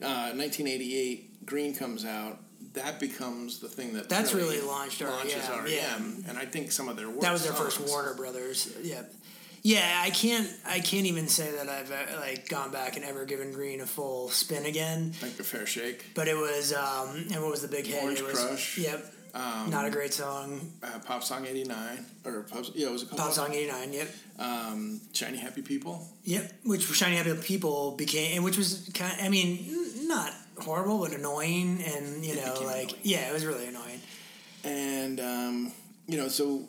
[0.01, 2.39] uh, 1988, Green comes out,
[2.73, 6.29] that becomes the thing that That's really launched launches REM, REM, yeah.
[6.29, 8.73] and I think some of their work that was their first Warner Brothers.
[8.81, 9.13] Yep.
[9.61, 10.49] Yeah, I can't.
[10.65, 13.85] I can't even say that I've uh, like gone back and ever given Green a
[13.85, 15.13] full spin again.
[15.21, 16.13] like a fair shake.
[16.15, 18.01] But it was, um, and what was the big hit?
[18.03, 18.77] Orange it was, Crush.
[18.77, 19.13] Yep.
[19.31, 20.71] Um, Not a great song.
[20.81, 23.93] uh, Pop Song '89 or Pop, yeah, it was a Pop song '89.
[23.93, 24.09] Yep.
[24.39, 26.07] Um, Shiny Happy People.
[26.23, 26.51] Yep.
[26.63, 29.15] Which Shiny Happy People became, and which was kind.
[29.21, 32.89] I mean, not horrible, but annoying, and you It know, like annoying.
[33.03, 33.99] yeah, it was really annoying.
[34.63, 35.71] and um,
[36.07, 36.63] you know, so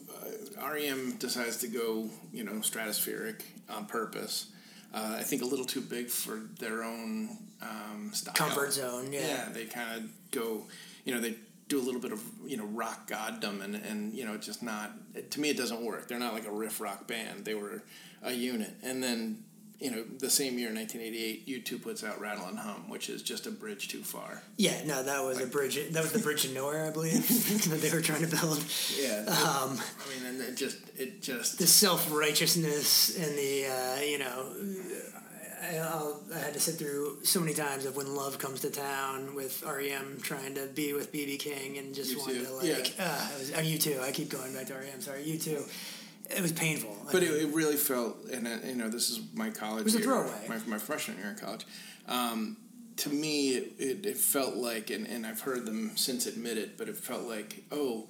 [0.61, 4.47] REM decides to go, you know, stratospheric on purpose.
[4.93, 8.35] Uh, I think a little too big for their own um, style.
[8.35, 9.13] Comfort zone.
[9.13, 9.21] Yeah.
[9.21, 10.67] Yeah, they kind of go,
[11.05, 11.37] you know, they
[11.69, 14.91] do a little bit of you know rock goddom, and and you know, just not.
[15.31, 16.09] To me, it doesn't work.
[16.09, 17.45] They're not like a riff rock band.
[17.45, 17.83] They were
[18.23, 19.45] a unit, and then.
[19.81, 23.47] You know, the same year, 1988, U2 puts out "Rattle and Hum," which is just
[23.47, 24.43] a bridge too far.
[24.59, 25.77] Yeah, no, that was a bridge.
[25.93, 27.27] That was the bridge of nowhere, I believe,
[27.71, 28.63] that they were trying to build.
[28.99, 34.01] Yeah, Um, I mean, and it just, it just, the self righteousness and the uh,
[34.03, 34.53] you know,
[35.63, 38.71] I, I'll, I had to sit through so many times of when love comes to
[38.71, 43.05] town with REM trying to be with BB King and just wanted to like, yeah.
[43.05, 43.99] uh, it was, you too.
[44.03, 45.01] I keep going back to REM.
[45.01, 45.65] Sorry, you too.
[46.37, 46.97] It was painful.
[47.13, 49.81] But it, it really felt, and uh, you know, this is my college.
[49.81, 50.47] It was a throwaway.
[50.49, 51.67] My, my freshman year in college.
[52.09, 52.57] Um,
[52.99, 56.77] to me, it, it, it felt like, and, and I've heard them since admit it,
[56.79, 58.09] but it felt like, oh,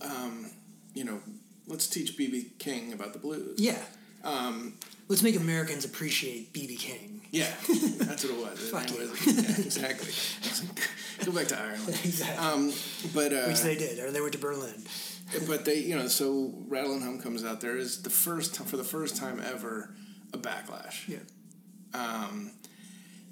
[0.00, 0.50] um,
[0.94, 1.20] you know,
[1.66, 3.58] let's teach BB King about the blues.
[3.60, 3.82] yeah.
[4.24, 4.74] Um,
[5.06, 7.20] Let's make Americans appreciate BB King.
[7.30, 7.46] yeah,
[7.98, 8.58] that's what it was.
[8.70, 9.08] Fuck It you.
[9.10, 10.12] was- yeah, exactly.
[11.24, 11.88] Go back to Ireland.
[12.04, 12.44] Exactly.
[12.44, 12.72] Um,
[13.14, 14.74] but uh, Which they did, or they went to Berlin.
[15.46, 17.60] But they, you know, so Rattle and Hum comes out.
[17.60, 19.94] There is the first for the first time ever
[20.32, 21.08] a backlash.
[21.08, 21.18] Yeah.
[21.94, 22.52] um,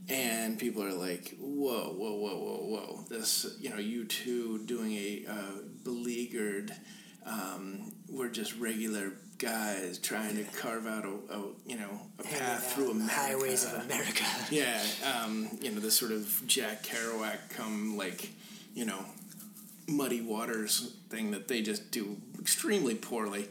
[0.09, 4.93] and people are like, "Whoa, whoa, whoa, whoa, whoa!" This, you know, you two doing
[4.93, 6.73] a uh, beleaguered.
[7.25, 12.73] Um, we're just regular guys trying to carve out a, a you know a path
[12.75, 13.15] through America.
[13.15, 14.25] Highways of America.
[14.51, 14.81] Yeah,
[15.25, 18.31] um, you know, this sort of Jack Kerouac come like,
[18.75, 19.05] you know,
[19.89, 23.49] muddy waters thing that they just do extremely poorly.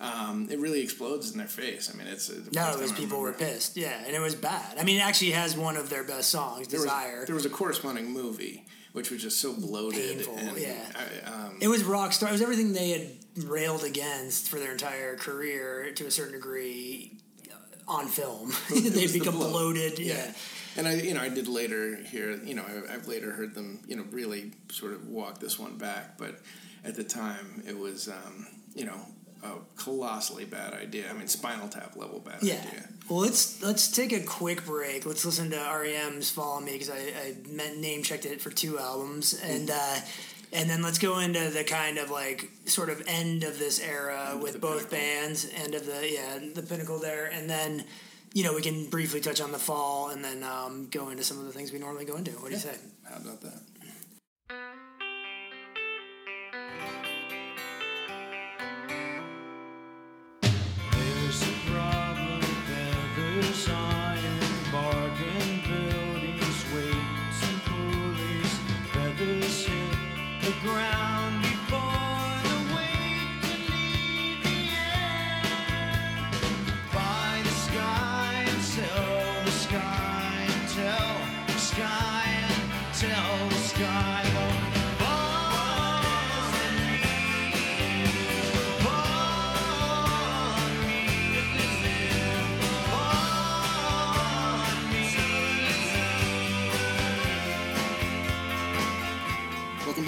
[0.00, 1.90] Um, it really explodes in their face.
[1.92, 3.76] I mean, it's the No, first it was time I people were pissed.
[3.76, 4.78] Yeah, and it was bad.
[4.78, 7.24] I mean, it actually has one of their best songs, There was, Desire.
[7.26, 10.16] there was a corresponding movie which was just so bloated.
[10.18, 10.84] Painful, and, yeah.
[10.94, 12.28] I, um, It was rock star.
[12.28, 17.16] It was everything they had railed against for their entire career to a certain degree
[17.50, 17.54] uh,
[17.90, 18.52] on film.
[18.70, 19.52] They'd was the become bloat.
[19.52, 19.98] bloated.
[19.98, 20.30] Yeah.
[20.76, 23.80] And I, you know, I did later hear, you know, I, I've later heard them,
[23.86, 26.16] you know, really sort of walk this one back.
[26.18, 26.40] But
[26.84, 28.98] at the time, it was, um, you know,
[29.42, 31.10] a colossally bad idea.
[31.10, 32.54] I mean, Spinal Tap level bad Yeah.
[32.54, 32.88] idea.
[33.08, 35.04] Well, let's let's take a quick break.
[35.04, 38.78] Let's listen to REM's "Follow Me" because I, I meant name checked it for two
[38.78, 39.96] albums, and uh,
[40.52, 44.28] and then let's go into the kind of like sort of end of this era
[44.34, 44.98] End with both pinnacle.
[44.98, 47.84] bands, end of the yeah the pinnacle there, and then
[48.34, 51.38] you know we can briefly touch on the fall, and then um, go into some
[51.38, 52.32] of the things we normally go into.
[52.32, 52.76] What do you say?
[53.04, 53.60] How about that?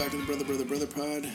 [0.05, 1.33] Back to the Brother, Brother, Brother Pod.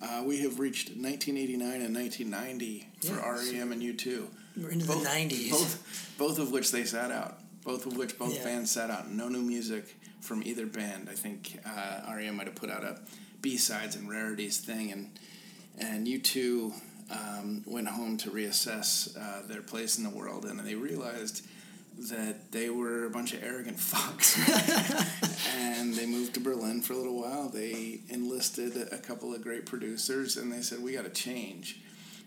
[0.00, 4.28] Uh, we have reached 1989 and 1990 for Yeah, REM and U2.
[4.56, 5.50] We're into both, the '90s.
[5.50, 7.40] Both, both of which they sat out.
[7.64, 8.44] Both of which both Yeah.
[8.44, 9.10] bands sat out.
[9.10, 11.08] No new music from either band.
[11.10, 13.00] I think uh, REM might have put out a
[13.40, 15.10] B sides and rarities thing, and
[15.76, 16.72] and U2
[17.10, 21.44] um, went home to reassess uh, their place in the world, and they realized
[22.10, 24.36] that they were a bunch of arrogant fucks.
[25.58, 27.48] and they moved to Berlin for a little while.
[27.48, 31.80] They enlisted a couple of great producers, and they said, "We got to change."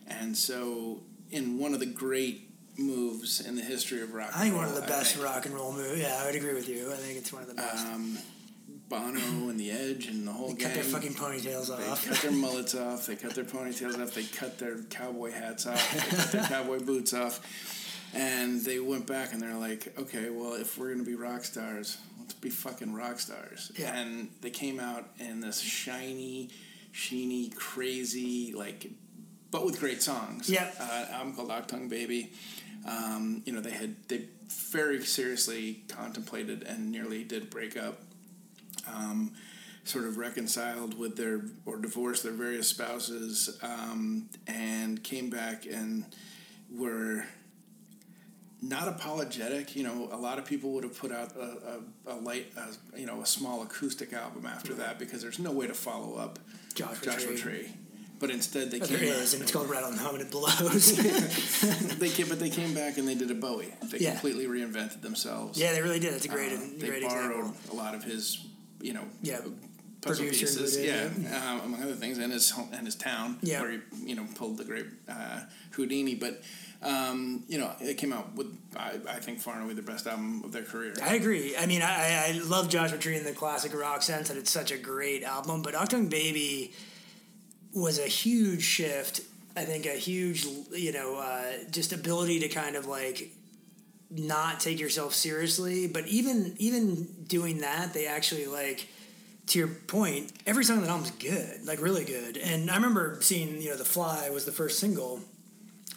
[0.07, 1.01] And so,
[1.31, 4.65] in one of the great moves in the history of rock, I think and one
[4.65, 5.99] of roll, the best rock and roll movies.
[6.01, 6.91] Yeah, I would agree with you.
[6.91, 7.85] I think it's one of the best.
[7.87, 8.17] Um,
[8.87, 10.67] Bono and the Edge and the whole they gang.
[10.67, 12.05] cut their fucking ponytails They off.
[12.07, 13.07] cut their mullets off.
[13.07, 14.13] They cut their ponytails off.
[14.13, 15.91] They cut their cowboy hats off.
[15.91, 17.39] They cut their cowboy boots off.
[18.15, 21.43] And they went back and they're like, okay, well, if we're going to be rock
[21.43, 23.71] stars, let's be fucking rock stars.
[23.77, 23.93] Yeah.
[23.95, 26.49] And they came out in this shiny,
[26.93, 28.89] sheeny, crazy, like,
[29.51, 30.49] but with great songs.
[30.49, 30.71] Yeah.
[30.79, 32.31] Uh, album called Achtung Baby.
[32.87, 34.27] Um, you know, they had they
[34.71, 37.99] very seriously contemplated and nearly did break up.
[38.87, 39.33] Um,
[39.83, 46.05] sort of reconciled with their or divorced their various spouses, um, and came back and
[46.71, 47.25] were
[48.61, 49.75] not apologetic.
[49.75, 51.79] You know, a lot of people would have put out a,
[52.11, 55.51] a, a light, a, you know, a small acoustic album after that because there's no
[55.51, 56.39] way to follow up
[56.73, 57.37] Joshua Joshua Tree.
[57.63, 57.73] Tree.
[58.17, 59.43] But instead, they There came is, and back.
[59.43, 60.95] it's called Rattle and Hum and it blows.
[61.99, 63.73] They came, but they came back and they did a Bowie.
[63.91, 64.11] They Yeah.
[64.11, 65.59] completely reinvented themselves.
[65.59, 66.13] yeah, they really did.
[66.13, 67.73] That's a great, Uh, they great borrowed example.
[67.73, 68.45] a lot of his,
[68.81, 69.41] you know, Yeah,
[70.05, 73.61] puzzle producer pieces, included, yeah, um, among other things, and his and his town, Yeah.
[73.61, 75.41] where he, you know, pulled the great uh,
[75.71, 76.15] Houdini.
[76.15, 76.41] But
[76.81, 78.47] um, you know, it came out with,
[78.77, 80.93] I, I think, far and away the best album of their career.
[81.01, 81.55] I agree.
[81.57, 84.71] I mean, I, I love Joshua Tree in the classic rock sense that it's such
[84.71, 86.73] a great album, but Achtung Baby
[87.73, 89.21] was a huge shift.
[89.57, 93.31] I think a huge, you know, uh, just ability to kind of like
[94.11, 95.87] not take yourself seriously.
[95.87, 98.87] But even even doing that, they actually like
[99.47, 100.31] to your point.
[100.45, 102.37] Every song on the album's good, like really good.
[102.37, 105.21] And I remember seeing, you know, The Fly was the first single.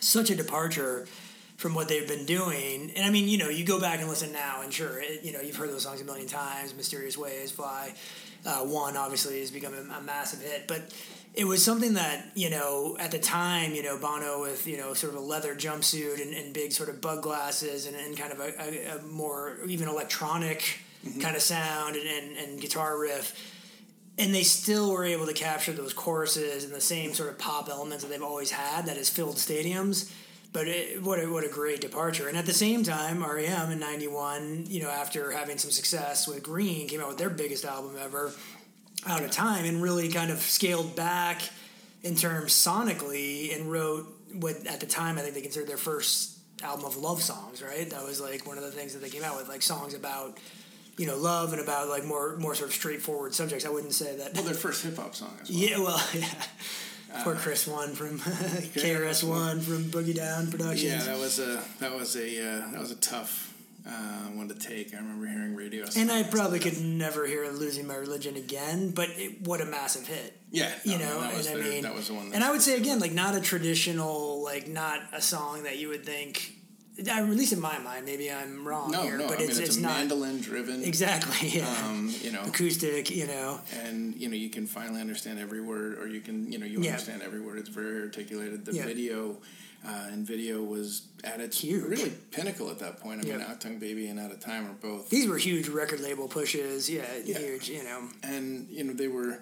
[0.01, 1.07] Such a departure
[1.57, 2.93] from what they've been doing.
[2.95, 5.33] And I mean, you know, you go back and listen now, and sure, it, you
[5.33, 6.75] know, you've heard those songs a million times.
[6.75, 7.95] Mysterious Ways, Fly,
[8.47, 10.95] uh, One obviously has become a, a massive hit, but
[11.35, 14.95] it was something that you know at the time, you know, Bono with you know
[14.95, 18.33] sort of a leather jumpsuit and, and big sort of bug glasses and, and kind
[18.33, 21.21] of a, a, a more even electronic Mm-hmm.
[21.21, 23.33] kind of sound and, and, and guitar riff
[24.19, 27.69] and they still were able to capture those choruses and the same sort of pop
[27.69, 30.13] elements that they've always had that has filled stadiums.
[30.53, 32.27] But it, what a, what a great departure!
[32.27, 36.43] And at the same time, REM in '91, you know, after having some success with
[36.43, 38.33] Green, came out with their biggest album ever,
[39.07, 41.43] Out of Time, and really kind of scaled back
[42.03, 46.39] in terms sonically and wrote what at the time I think they considered their first
[46.63, 47.63] album of love songs.
[47.63, 49.93] Right, that was like one of the things that they came out with, like songs
[49.93, 50.39] about
[50.99, 53.65] you know love and about like more more sort of straightforward subjects.
[53.65, 54.35] I wouldn't say that.
[54.35, 55.59] Well, their first hip hop song as well.
[55.59, 57.23] Yeah, well, yeah.
[57.25, 60.83] Poor KRS One from KRS One from Boogie Down Productions.
[60.83, 63.55] Yeah, that was a that was a uh, that was a tough
[63.87, 63.91] uh,
[64.35, 64.93] one to take.
[64.93, 65.87] I remember hearing radio.
[65.97, 70.07] and I probably could never hear "Losing My Religion" again, but it, what a massive
[70.07, 70.39] hit!
[70.51, 72.29] Yeah, You no, know, and I mean, that was the one.
[72.29, 75.79] That and I would say again, like not a traditional, like not a song that
[75.79, 76.58] you would think.
[77.07, 79.29] At least in my mind, maybe I'm wrong no, here, no.
[79.29, 80.83] but I mean, it's, it's, it's a not mandolin driven.
[80.83, 81.67] exactly yeah.
[81.87, 83.11] Um, you know, acoustic.
[83.11, 86.59] You know, and you know you can finally understand every word, or you can you
[86.59, 86.91] know you Yeah.
[86.91, 87.59] understand every word.
[87.59, 88.65] It's very articulated.
[88.65, 88.85] The Yeah.
[88.87, 89.37] video.
[89.87, 91.85] Uh, and video was at its Huge.
[91.85, 93.25] really pinnacle at that point.
[93.25, 93.39] I mean.
[93.39, 96.91] Achtung Baby and Out of Time are both these were huge record label pushes.
[96.91, 97.39] Yeah, Yeah.
[97.39, 97.69] huge.
[97.69, 99.41] You know, and you know they were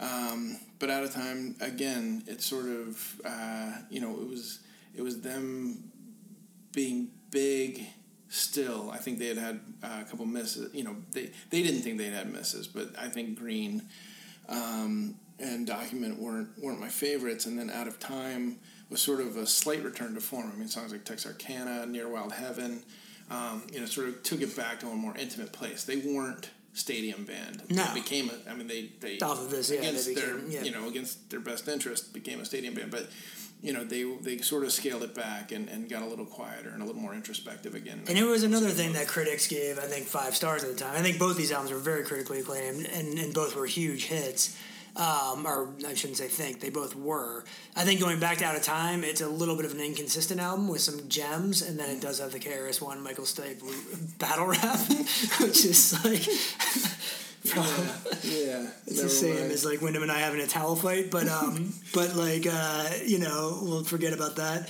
[0.00, 4.60] um, but out of time again it's sort of uh, you know it was
[4.94, 5.92] it was them
[6.76, 7.84] being big
[8.28, 11.80] still i think they had had uh, a couple misses you know they they didn't
[11.80, 13.82] think they'd had misses but i think green
[14.48, 17.46] um, and document weren't weren't my favorites.
[17.46, 18.58] And then out of time
[18.90, 20.50] was sort of a slight return to form.
[20.52, 22.82] I mean songs like texarkana near wild heaven
[23.30, 25.84] um, you know sort of took it back to a more intimate place.
[25.84, 27.62] They weren't stadium band.
[27.70, 27.84] No.
[27.84, 30.62] They became a, i mean they they Off of this, yeah, against their yeah.
[30.62, 32.90] you know against their best interest became a stadium band.
[32.90, 33.08] But
[33.66, 36.68] you know they they sort of scaled it back and, and got a little quieter
[36.68, 39.82] and a little more introspective again And it was another thing that critics gave, I
[39.82, 40.94] think, five stars at the time.
[40.94, 44.56] I think both these albums were very critically acclaimed, and, and both were huge hits.
[44.94, 47.44] Um, or I shouldn't say think, they both were.
[47.74, 50.40] I think going back to Out of Time, it's a little bit of an inconsistent
[50.40, 53.60] album with some gems, and then it does have the KRS One Michael Stipe
[54.18, 54.78] battle rap,
[55.40, 56.22] which is like.
[57.54, 61.72] yeah It's the same as like Wyndham and I having a towel fight, but um,
[61.94, 64.68] but like uh, you know, we'll forget about that.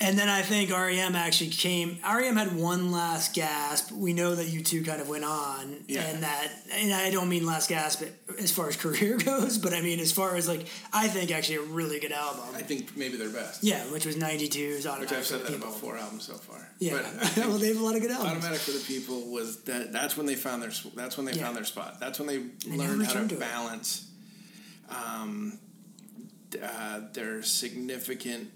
[0.00, 1.98] And then I think REM actually came.
[2.04, 3.90] REM had one last gasp.
[3.90, 6.02] We know that you two kind of went on, Yeah.
[6.02, 6.52] and that.
[6.72, 8.04] And I don't mean last gasp
[8.38, 11.56] as far as career goes, but I mean as far as like I think actually
[11.56, 12.44] a really good album.
[12.54, 15.66] i think maybe their best Yeah, which was '92's which i've said that People.
[15.68, 16.92] about four albums so far Yeah,
[17.38, 18.30] well, they have a lot of good albums.
[18.44, 21.44] automatic for the people was that that's when they found their that's when they Yeah.
[21.44, 22.38] found their spot that's when they,
[22.70, 23.40] learned how to, returned to it.
[23.40, 24.08] balance
[24.88, 25.58] um,
[26.62, 28.50] uh, their significant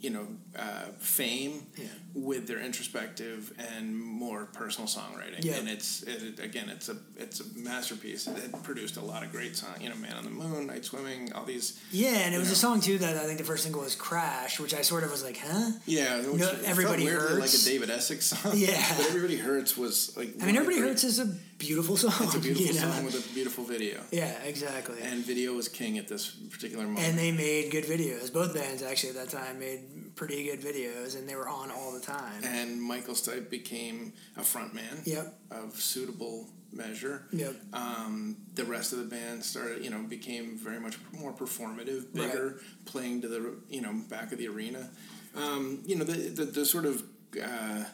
[0.00, 0.26] you know
[0.58, 1.84] uh, fame Yeah.
[2.14, 5.44] with their introspective and more personal songwriting.
[5.44, 5.56] Yeah.
[5.56, 8.26] And it's it, again, it's a it's a masterpiece.
[8.26, 9.80] It, produced a lot of great songs.
[9.80, 11.78] You know, Man on the Moon, Nightswimming, all these.
[11.90, 12.52] Yeah, and it was know.
[12.52, 15.10] a song too that I think the first single was "Crash," which I sort of
[15.10, 17.38] was like, "Huh." Yeah, which No, Everybody Hurts.
[17.40, 18.52] like a David Essex song.
[18.56, 18.82] Yeah.
[18.96, 20.34] but Everybody Hurts was like.
[20.42, 21.28] I mean, "Everybody Hurts" is a
[21.60, 22.12] beautiful song.
[22.26, 22.90] It's a beautiful you know?
[22.90, 24.00] song with a beautiful video.
[24.10, 24.96] yeah, exactly.
[25.02, 27.06] And video was king at this particular moment.
[27.06, 28.32] And they made good videos.
[28.32, 31.92] Both bands actually at that time made pretty good videos, and they were on all
[31.92, 32.42] the time.
[32.42, 35.38] and Michael Stipe became a frontman Yep.
[35.52, 37.26] of suitable measure.
[37.32, 37.54] Yep.
[37.72, 42.60] Um, the rest of the band started, you know, became very much more performative, bigger,
[42.84, 44.88] playing to the, you know, back of the arena.
[45.36, 47.02] Um, you know, the, the, the sort of,
[47.42, 47.84] uh,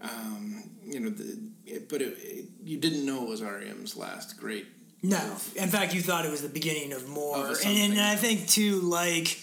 [0.00, 4.38] um, you know, the, it, but it, it, you didn't know it was REM's last
[4.38, 4.66] great.
[5.02, 5.18] No,
[5.54, 8.48] in fact, you thought it was the beginning of more, Of and, and I think
[8.48, 9.38] too, like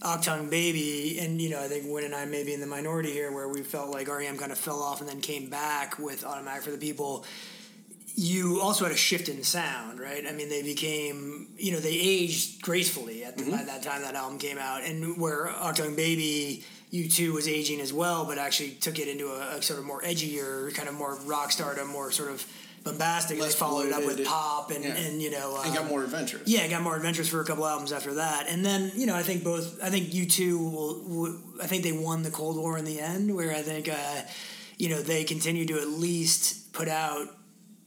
[0.00, 3.10] Achtung Baby, and you know, I think Win and I may be in the minority
[3.10, 6.24] here, where we felt like REM kind of fell off and then came back with
[6.24, 7.24] Automatic for the People.
[8.14, 10.24] You also had a shift in sound, right?
[10.26, 13.56] I mean, they became, you know, they aged gracefully at the, Mm-hmm.
[13.56, 16.64] by that time that album came out, and where Achtung Baby.
[17.02, 19.84] U two was aging as well, but actually took it into a, a sort of
[19.84, 22.46] more edgier, kind of more rock stardom, more sort of
[22.84, 23.38] bombastic.
[23.40, 24.94] Less they followed it up with pop and, Yeah.
[24.94, 26.46] and you know, And got um, more adventurous.
[26.46, 29.22] yeah, got more adventures for a couple albums after that, and then you know I
[29.22, 32.78] think both I think you two will, will I think they won the Cold War
[32.78, 34.22] in the end, where I think uh,
[34.78, 37.26] you know they continued to at least put out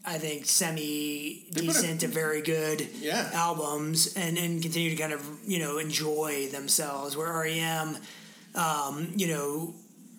[0.05, 3.29] I think semi decent to very good Yeah.
[3.33, 7.15] albums and and continue to kind of you know enjoy themselves.
[7.17, 7.97] Where REM,
[8.59, 9.73] um, you know,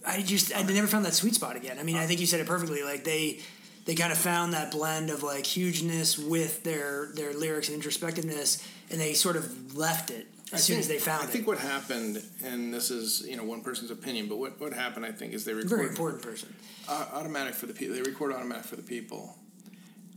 [0.07, 1.78] I just I never found that sweet spot again.
[1.78, 2.82] I mean, I think you said it perfectly.
[2.82, 3.41] Like they
[3.84, 8.66] they kind of found that blend of like hugeness with their their lyrics and introspectiveness,
[8.91, 11.28] and they sort of left it as soon as they found I it.
[11.28, 14.72] I think what happened, and this is you know one person's opinion, but what, what
[14.72, 16.55] happened, I think, is they Very recorded important person.
[16.88, 17.95] uh, automatic for the people.
[17.95, 19.36] They record automatic for the people,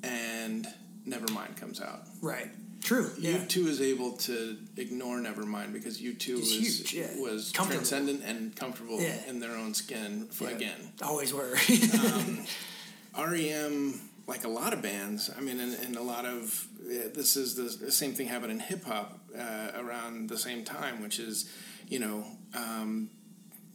[0.02, 0.66] and
[1.08, 2.04] Nevermind comes out.
[2.22, 2.50] Right.
[2.84, 3.12] True.
[3.18, 3.40] Yeah.
[3.40, 7.08] U two is able to ignore Nevermind because U two was huge, yeah.
[7.18, 9.16] was transcendent and comfortable Yeah.
[9.28, 10.28] in their own skin.
[10.46, 11.56] Again, Always were.
[13.18, 16.68] REM, like a lot of bands, I mean, and, and a lot of
[17.14, 21.02] this is the, the same thing happened in hip hop uh, around the same time,
[21.02, 21.50] which is,
[21.88, 22.26] you know,
[22.56, 23.10] um,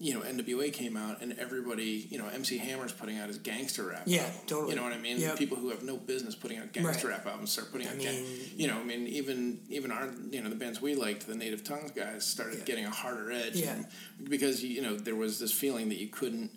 [0.00, 3.84] you know, NWA came out and everybody, you know, MC Hammer's putting out his gangster
[3.88, 4.02] rap.
[4.06, 4.34] Yeah, album.
[4.46, 4.70] totally.
[4.70, 5.18] You know what I mean?
[5.18, 5.38] Yep.
[5.38, 7.16] People who have no business putting out gangster Right.
[7.16, 8.24] rap albums start putting I out, gang-
[8.56, 11.64] you know, I mean, even even our, you know, the bands we liked, the Native
[11.64, 12.64] Tongues guys, started Yeah.
[12.64, 13.56] getting a harder edge.
[13.56, 13.74] Yeah.
[14.22, 16.50] Because you know there was this feeling that you couldn't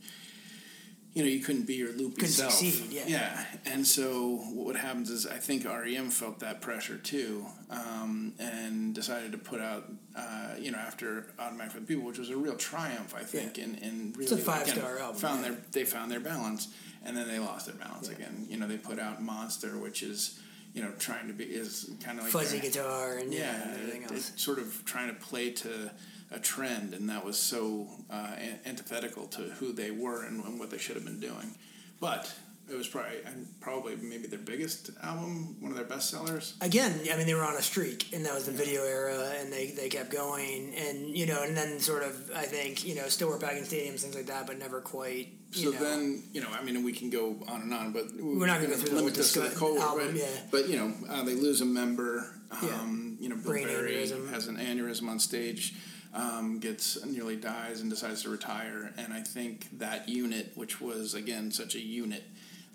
[1.13, 2.53] you know, you couldn't be your loopy Couldn't self.
[2.53, 3.03] succeed, yeah.
[3.07, 3.45] Yeah.
[3.65, 9.33] And so what happens is I think REM felt that pressure too, um, and decided
[9.33, 12.55] to put out, uh, you know, after Automatic for the People, which was a real
[12.55, 13.65] triumph, I think, Yeah.
[13.65, 15.49] and, and really It's a five again, star album, Found yeah.
[15.49, 16.69] their they found their balance,
[17.03, 18.15] and then they lost their balance Yeah.
[18.15, 18.45] again.
[18.49, 20.39] You know, they put out Monster, which is,
[20.73, 23.63] you know, trying to be is kind of like Fuzzy their- guitar and yeah, yeah,
[23.63, 24.31] and everything it- else.
[24.31, 25.91] it's sort of trying to play to
[26.31, 30.71] a trend, and that was so uh, antithetical to who they were and, and what
[30.71, 31.55] they should have been doing.
[31.99, 32.33] But
[32.69, 36.55] it was probably and probably maybe their biggest album, one of their best sellers.
[36.61, 39.51] again, I mean, they were on a streak, and that was the video era, and
[39.51, 43.07] they, they kept going, and you know, and then sort of, I think, you know,
[43.07, 45.29] still were packing stadiums, things like that, but never quite.
[45.51, 48.47] So know, then, you know, I mean, we can go on and on, but We're
[48.47, 50.27] not gonna go through the limit this to the Cold album, but, yeah.
[50.49, 52.37] but you know, uh, they lose a member.
[52.63, 52.69] Yeah.
[52.75, 54.29] Um, You know, Bill Brain Berry aneurysm.
[54.29, 55.73] has an aneurysm on stage,
[56.13, 58.93] um, gets nearly dies, and decides to retire.
[58.97, 62.23] And I think that unit, which was again such a unit,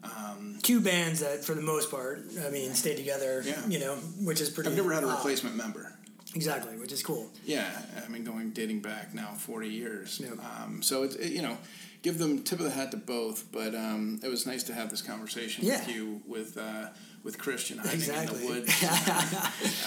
[0.03, 3.43] um, two bands that, for the most part, I mean, stayed together.
[3.45, 3.67] Yeah.
[3.67, 4.71] You know, which is pretty.
[4.71, 5.93] I've never had a replacement member.
[6.35, 7.31] Exactly, which is cool.
[7.47, 7.71] Yeah,
[8.05, 10.21] I mean, going dating back now forty years.
[10.23, 10.33] Yeah.
[10.63, 11.57] Um, so it's it, you know,
[12.03, 13.51] give them tip of the hat to both.
[13.53, 16.89] But um, it was nice to have this conversation with you with uh,
[17.25, 18.39] with Christian hiding Exactly.
[18.39, 18.85] in the woods.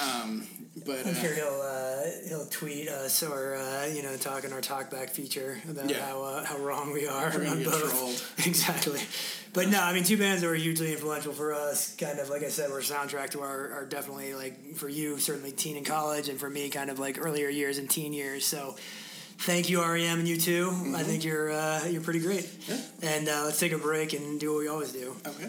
[0.02, 0.46] um,
[0.86, 4.52] but I'm uh, sure he'll uh, he'll tweet us or uh, you know talk in
[4.52, 6.04] our talkback feature about Yeah.
[6.06, 7.90] how uh, how wrong we are We're on both.
[7.90, 8.24] trolled.
[8.46, 9.00] exactly,
[9.52, 11.94] but no, I mean two bands that were hugely influential for us.
[11.96, 15.52] Kind of like I said, were soundtrack to our, our definitely like for you certainly
[15.52, 18.44] teen and college, and for me kind of like earlier years and teen years.
[18.44, 18.76] So.
[19.44, 20.70] Thank you, REM, and you too.
[20.94, 22.46] I think you're uh, you're pretty great.
[22.68, 22.76] Yeah.
[23.02, 25.16] And uh, let's take a break and do what we always do.
[25.26, 25.48] okay.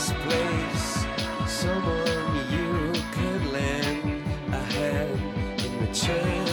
[0.00, 1.06] This place.
[1.46, 6.49] Someone you could lend a hand in return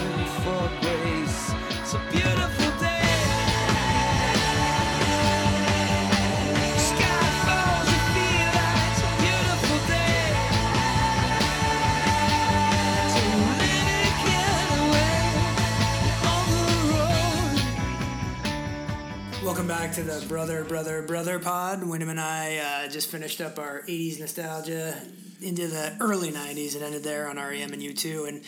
[20.08, 21.84] the Brother, Brother, Brother pod.
[21.84, 24.96] Wyndham and I uh, just finished up our 80s nostalgia
[25.42, 28.26] into the early 90s and ended there on REM and U2.
[28.26, 28.42] And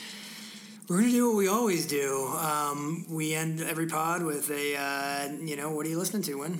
[0.89, 2.25] we're going to do what we always do.
[2.29, 6.39] Um, we end every pod with a, uh, you know, what are you listening to,
[6.39, 6.59] Win?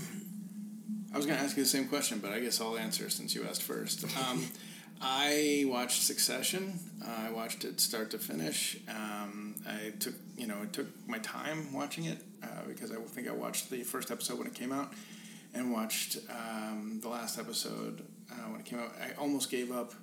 [1.11, 3.33] I was going to ask you the same question, but I guess I'll answer since
[3.33, 4.05] you asked first.
[4.17, 4.45] Um,
[5.01, 6.79] I watched Succession.
[7.03, 8.77] Uh, I watched it start to finish.
[8.87, 13.27] Um, I took, you know, it took my time watching it uh, because I think
[13.27, 14.93] I watched the first episode when it came out
[15.53, 18.91] and watched um, the last episode uh, when it came out.
[19.01, 19.93] I almost gave up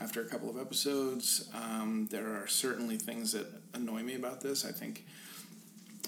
[0.00, 1.48] after a couple of episodes.
[1.54, 4.64] Um, there are certainly things that annoy me about this.
[4.66, 5.04] I think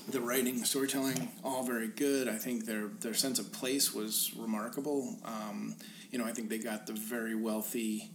[0.09, 2.29] the writing, the storytelling, all very good.
[2.29, 5.17] I think their their sense of place was remarkable.
[5.25, 5.75] Um,
[6.11, 8.11] you know, I think they got the very wealthy,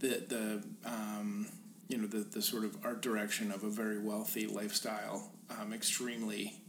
[0.00, 1.48] the the um,
[1.88, 6.60] you know the the sort of art direction of a very wealthy lifestyle um, extremely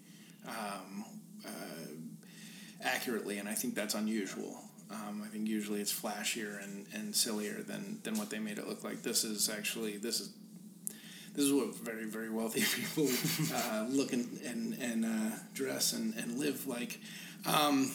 [0.47, 1.05] um,
[1.45, 1.49] uh,
[2.81, 4.61] accurately, and I think that's unusual.
[4.89, 8.69] Um, I think usually it's flashier and, and sillier than, than what they made it
[8.69, 9.03] look like.
[9.03, 10.29] This is actually this is
[11.33, 13.07] this is what very very wealthy people
[13.53, 16.99] uh, look and and, and uh, dress and, and live like.
[17.45, 17.91] Um,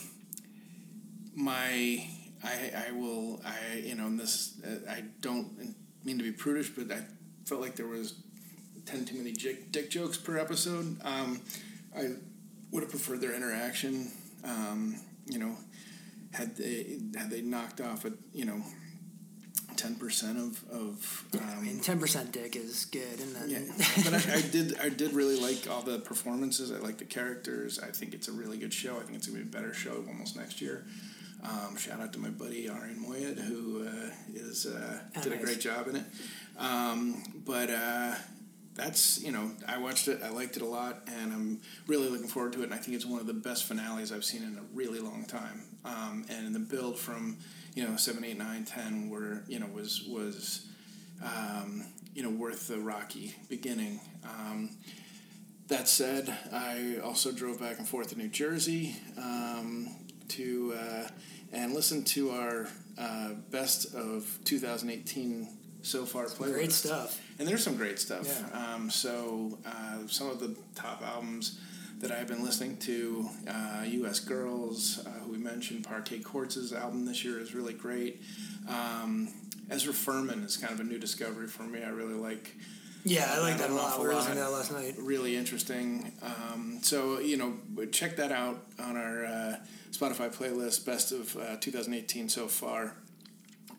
[1.34, 2.06] my
[2.44, 5.74] I, I will I you know and this uh, I don't
[6.04, 7.02] mean to be prudish, but I
[7.44, 8.14] felt like there was
[8.86, 10.98] ten too many dick, dick jokes per episode.
[11.04, 11.40] Um,
[11.96, 12.14] I
[12.70, 14.10] would have preferred their interaction.
[14.44, 15.56] Um, you know,
[16.32, 18.62] had they had they knocked off a you know
[19.76, 23.20] ten percent of of I um, mean, 10% dick is good.
[23.20, 26.72] And then, yeah, but I, I did I did really like all the performances.
[26.72, 27.78] I like the characters.
[27.78, 28.96] I think it's a really good show.
[28.96, 30.84] I think it's gonna be a better show almost next year.
[31.42, 35.38] Um, shout out to my buddy Arian Moayed who uh, is uh, Oh, did a
[35.38, 36.04] great job in it.
[36.58, 38.14] Um, but uh,
[38.74, 40.20] that's you know I watched it.
[40.22, 42.64] I liked it a lot, and I'm really looking forward to it.
[42.64, 45.24] And I think it's one of the best finales I've seen in a really long
[45.24, 45.64] time.
[45.84, 47.38] Um, and the build from
[47.74, 50.66] you know seven, eight, nine, ten were you know was was
[51.24, 51.84] um,
[52.14, 54.00] you know worth the rocky beginning.
[54.24, 54.70] Um,
[55.68, 59.88] that said, I also drove back and forth to New Jersey um,
[60.36, 61.08] to uh,
[61.52, 62.68] and listen to our
[62.98, 65.48] uh, best of 2018
[65.82, 66.52] so far playlist.
[66.52, 67.20] Great stuff.
[67.38, 68.26] And there's some great stuff.
[68.26, 68.74] Yeah.
[68.74, 71.58] Um, so uh, some of the top albums
[72.00, 74.20] that I've been listening to, uh, U.S.
[74.20, 78.22] Girls, uh, who we mentioned, Parquet Courts' album this year is really great.
[78.68, 79.28] Um,
[79.70, 81.82] Ezra Furman is kind of a new discovery for me.
[81.82, 82.56] I really like
[83.04, 84.00] Yeah, I like that a lot.
[84.00, 84.96] We were listening to that last night.
[84.98, 86.12] really interesting.
[86.22, 89.56] Um, so you know, check that out on our uh,
[89.92, 92.96] Spotify playlist, best of uh, 2018 so far.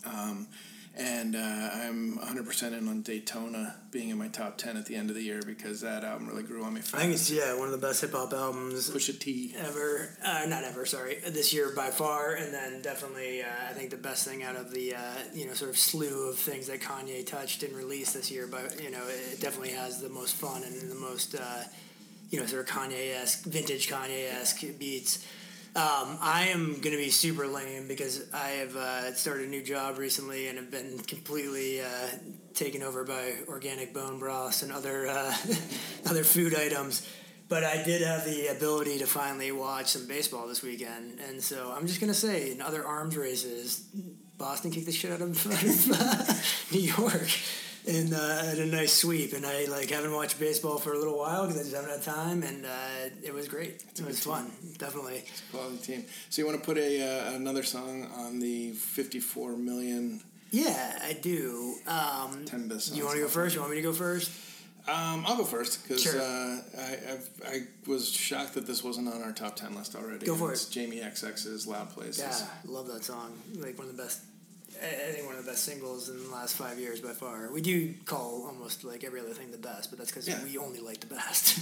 [0.05, 0.47] Um,
[0.95, 5.09] and uh, I'm 100% in on Daytona being in my top 10 at the end
[5.09, 6.81] of the year because that album really grew on me.
[6.81, 9.55] I think it's, yeah, one of the best hip hop albums Pusha T.
[9.57, 10.15] ever.
[10.23, 11.17] Uh, not ever, sorry.
[11.27, 12.35] This year by far.
[12.35, 14.99] And then definitely, uh, I think the best thing out of the, uh,
[15.33, 18.45] you know, sort of slew of things that Kanye touched and released this year.
[18.45, 21.63] But, you know, it definitely has the most fun and the most, uh,
[22.29, 25.25] you know, sort of Kanye esque, vintage Kanye esque beats.
[25.75, 29.63] Um, I am going to be super lame because I have uh, started a new
[29.63, 32.09] job recently and have been completely uh,
[32.53, 35.35] taken over by organic bone broths and other uh,
[36.05, 37.09] other food items.
[37.49, 41.73] But I did have the ability to finally watch some baseball this weekend, and so
[41.75, 43.83] I'm just going to say, in other arms races,
[44.37, 47.29] Boston kicked the shit out of, New York.
[47.85, 51.17] And uh, had a nice sweep, and I like haven't watched baseball for a little
[51.17, 53.83] while because I just haven't had time, and uh, it was great.
[53.97, 55.25] It was fun, definitely.
[55.51, 56.05] Quality team.
[56.29, 60.21] So you want to put a uh, another song on the 54 million
[60.51, 61.75] Yeah, I do.
[61.87, 63.53] Um, 10 best you want to go first?
[63.55, 64.31] You want me to go first?
[64.87, 66.21] Um, I'll go first because Sure.
[66.21, 67.17] uh, I
[67.47, 70.25] I was shocked that this wasn't on our top 10 list already.
[70.25, 70.71] Go for it's it.
[70.71, 72.19] Jamie XX's Loud Places.
[72.19, 73.33] Yeah, love that song.
[73.55, 74.21] Like one of the best.
[74.83, 77.49] I think one of the best singles in the last five years by far.
[77.51, 80.43] We do call almost like every other thing the best, but that's because Yeah.
[80.43, 81.59] we only like the best.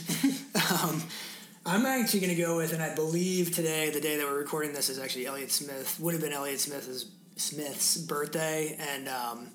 [0.83, 1.01] um,
[1.65, 4.73] I'm actually going to go with, and I believe today, the day that we're recording
[4.73, 5.99] this, is actually Elliott Smith.
[5.99, 7.05] Would have been Elliott Smith's
[7.35, 9.47] Smith's birthday, and um,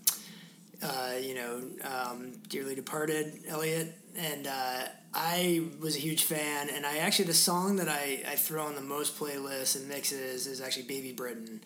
[0.82, 6.68] uh, you know, um, dearly departed Elliott, and uh, I was a huge fan.
[6.72, 10.46] And I actually the song that I, I throw on the most playlists and mixes
[10.46, 11.60] is actually Baby Britain.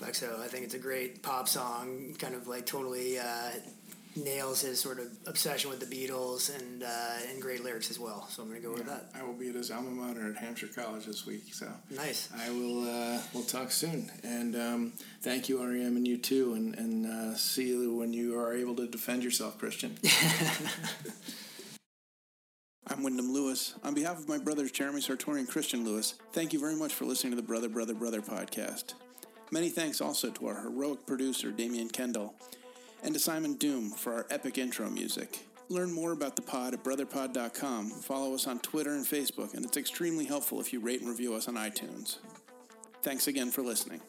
[0.00, 3.50] So I think it's a great pop song, kind of like totally uh,
[4.16, 8.26] nails his sort of obsession with the Beatles and uh, and great lyrics as well.
[8.30, 9.10] So I'm going to go with that.
[9.14, 11.52] I will be at his alma mater at Hampshire College this week.
[11.52, 12.28] So Nice.
[12.36, 12.88] I will.
[12.88, 14.10] Uh, we'll talk soon.
[14.24, 14.92] And um,
[15.22, 16.54] thank you, REM, and you too.
[16.54, 19.96] And and uh, see you when you are able to defend yourself, Christian.
[22.86, 23.74] I'm Wyndham Lewis.
[23.84, 27.04] On behalf of my brothers Jeremy Sartori and Christian Lewis, thank you very much for
[27.04, 28.94] listening to the Brother, Brother, Brother podcast.
[29.50, 32.34] Many thanks also to our heroic producer, Damian Kendall,
[33.02, 35.40] and to Simon Doom for our epic intro music.
[35.68, 37.90] Learn more about the pod at brotherpod.com.
[37.90, 41.34] Follow us on Twitter and Facebook, and it's extremely helpful if you rate and review
[41.34, 42.18] us on iTunes.
[43.02, 44.00] Thanks again for listening.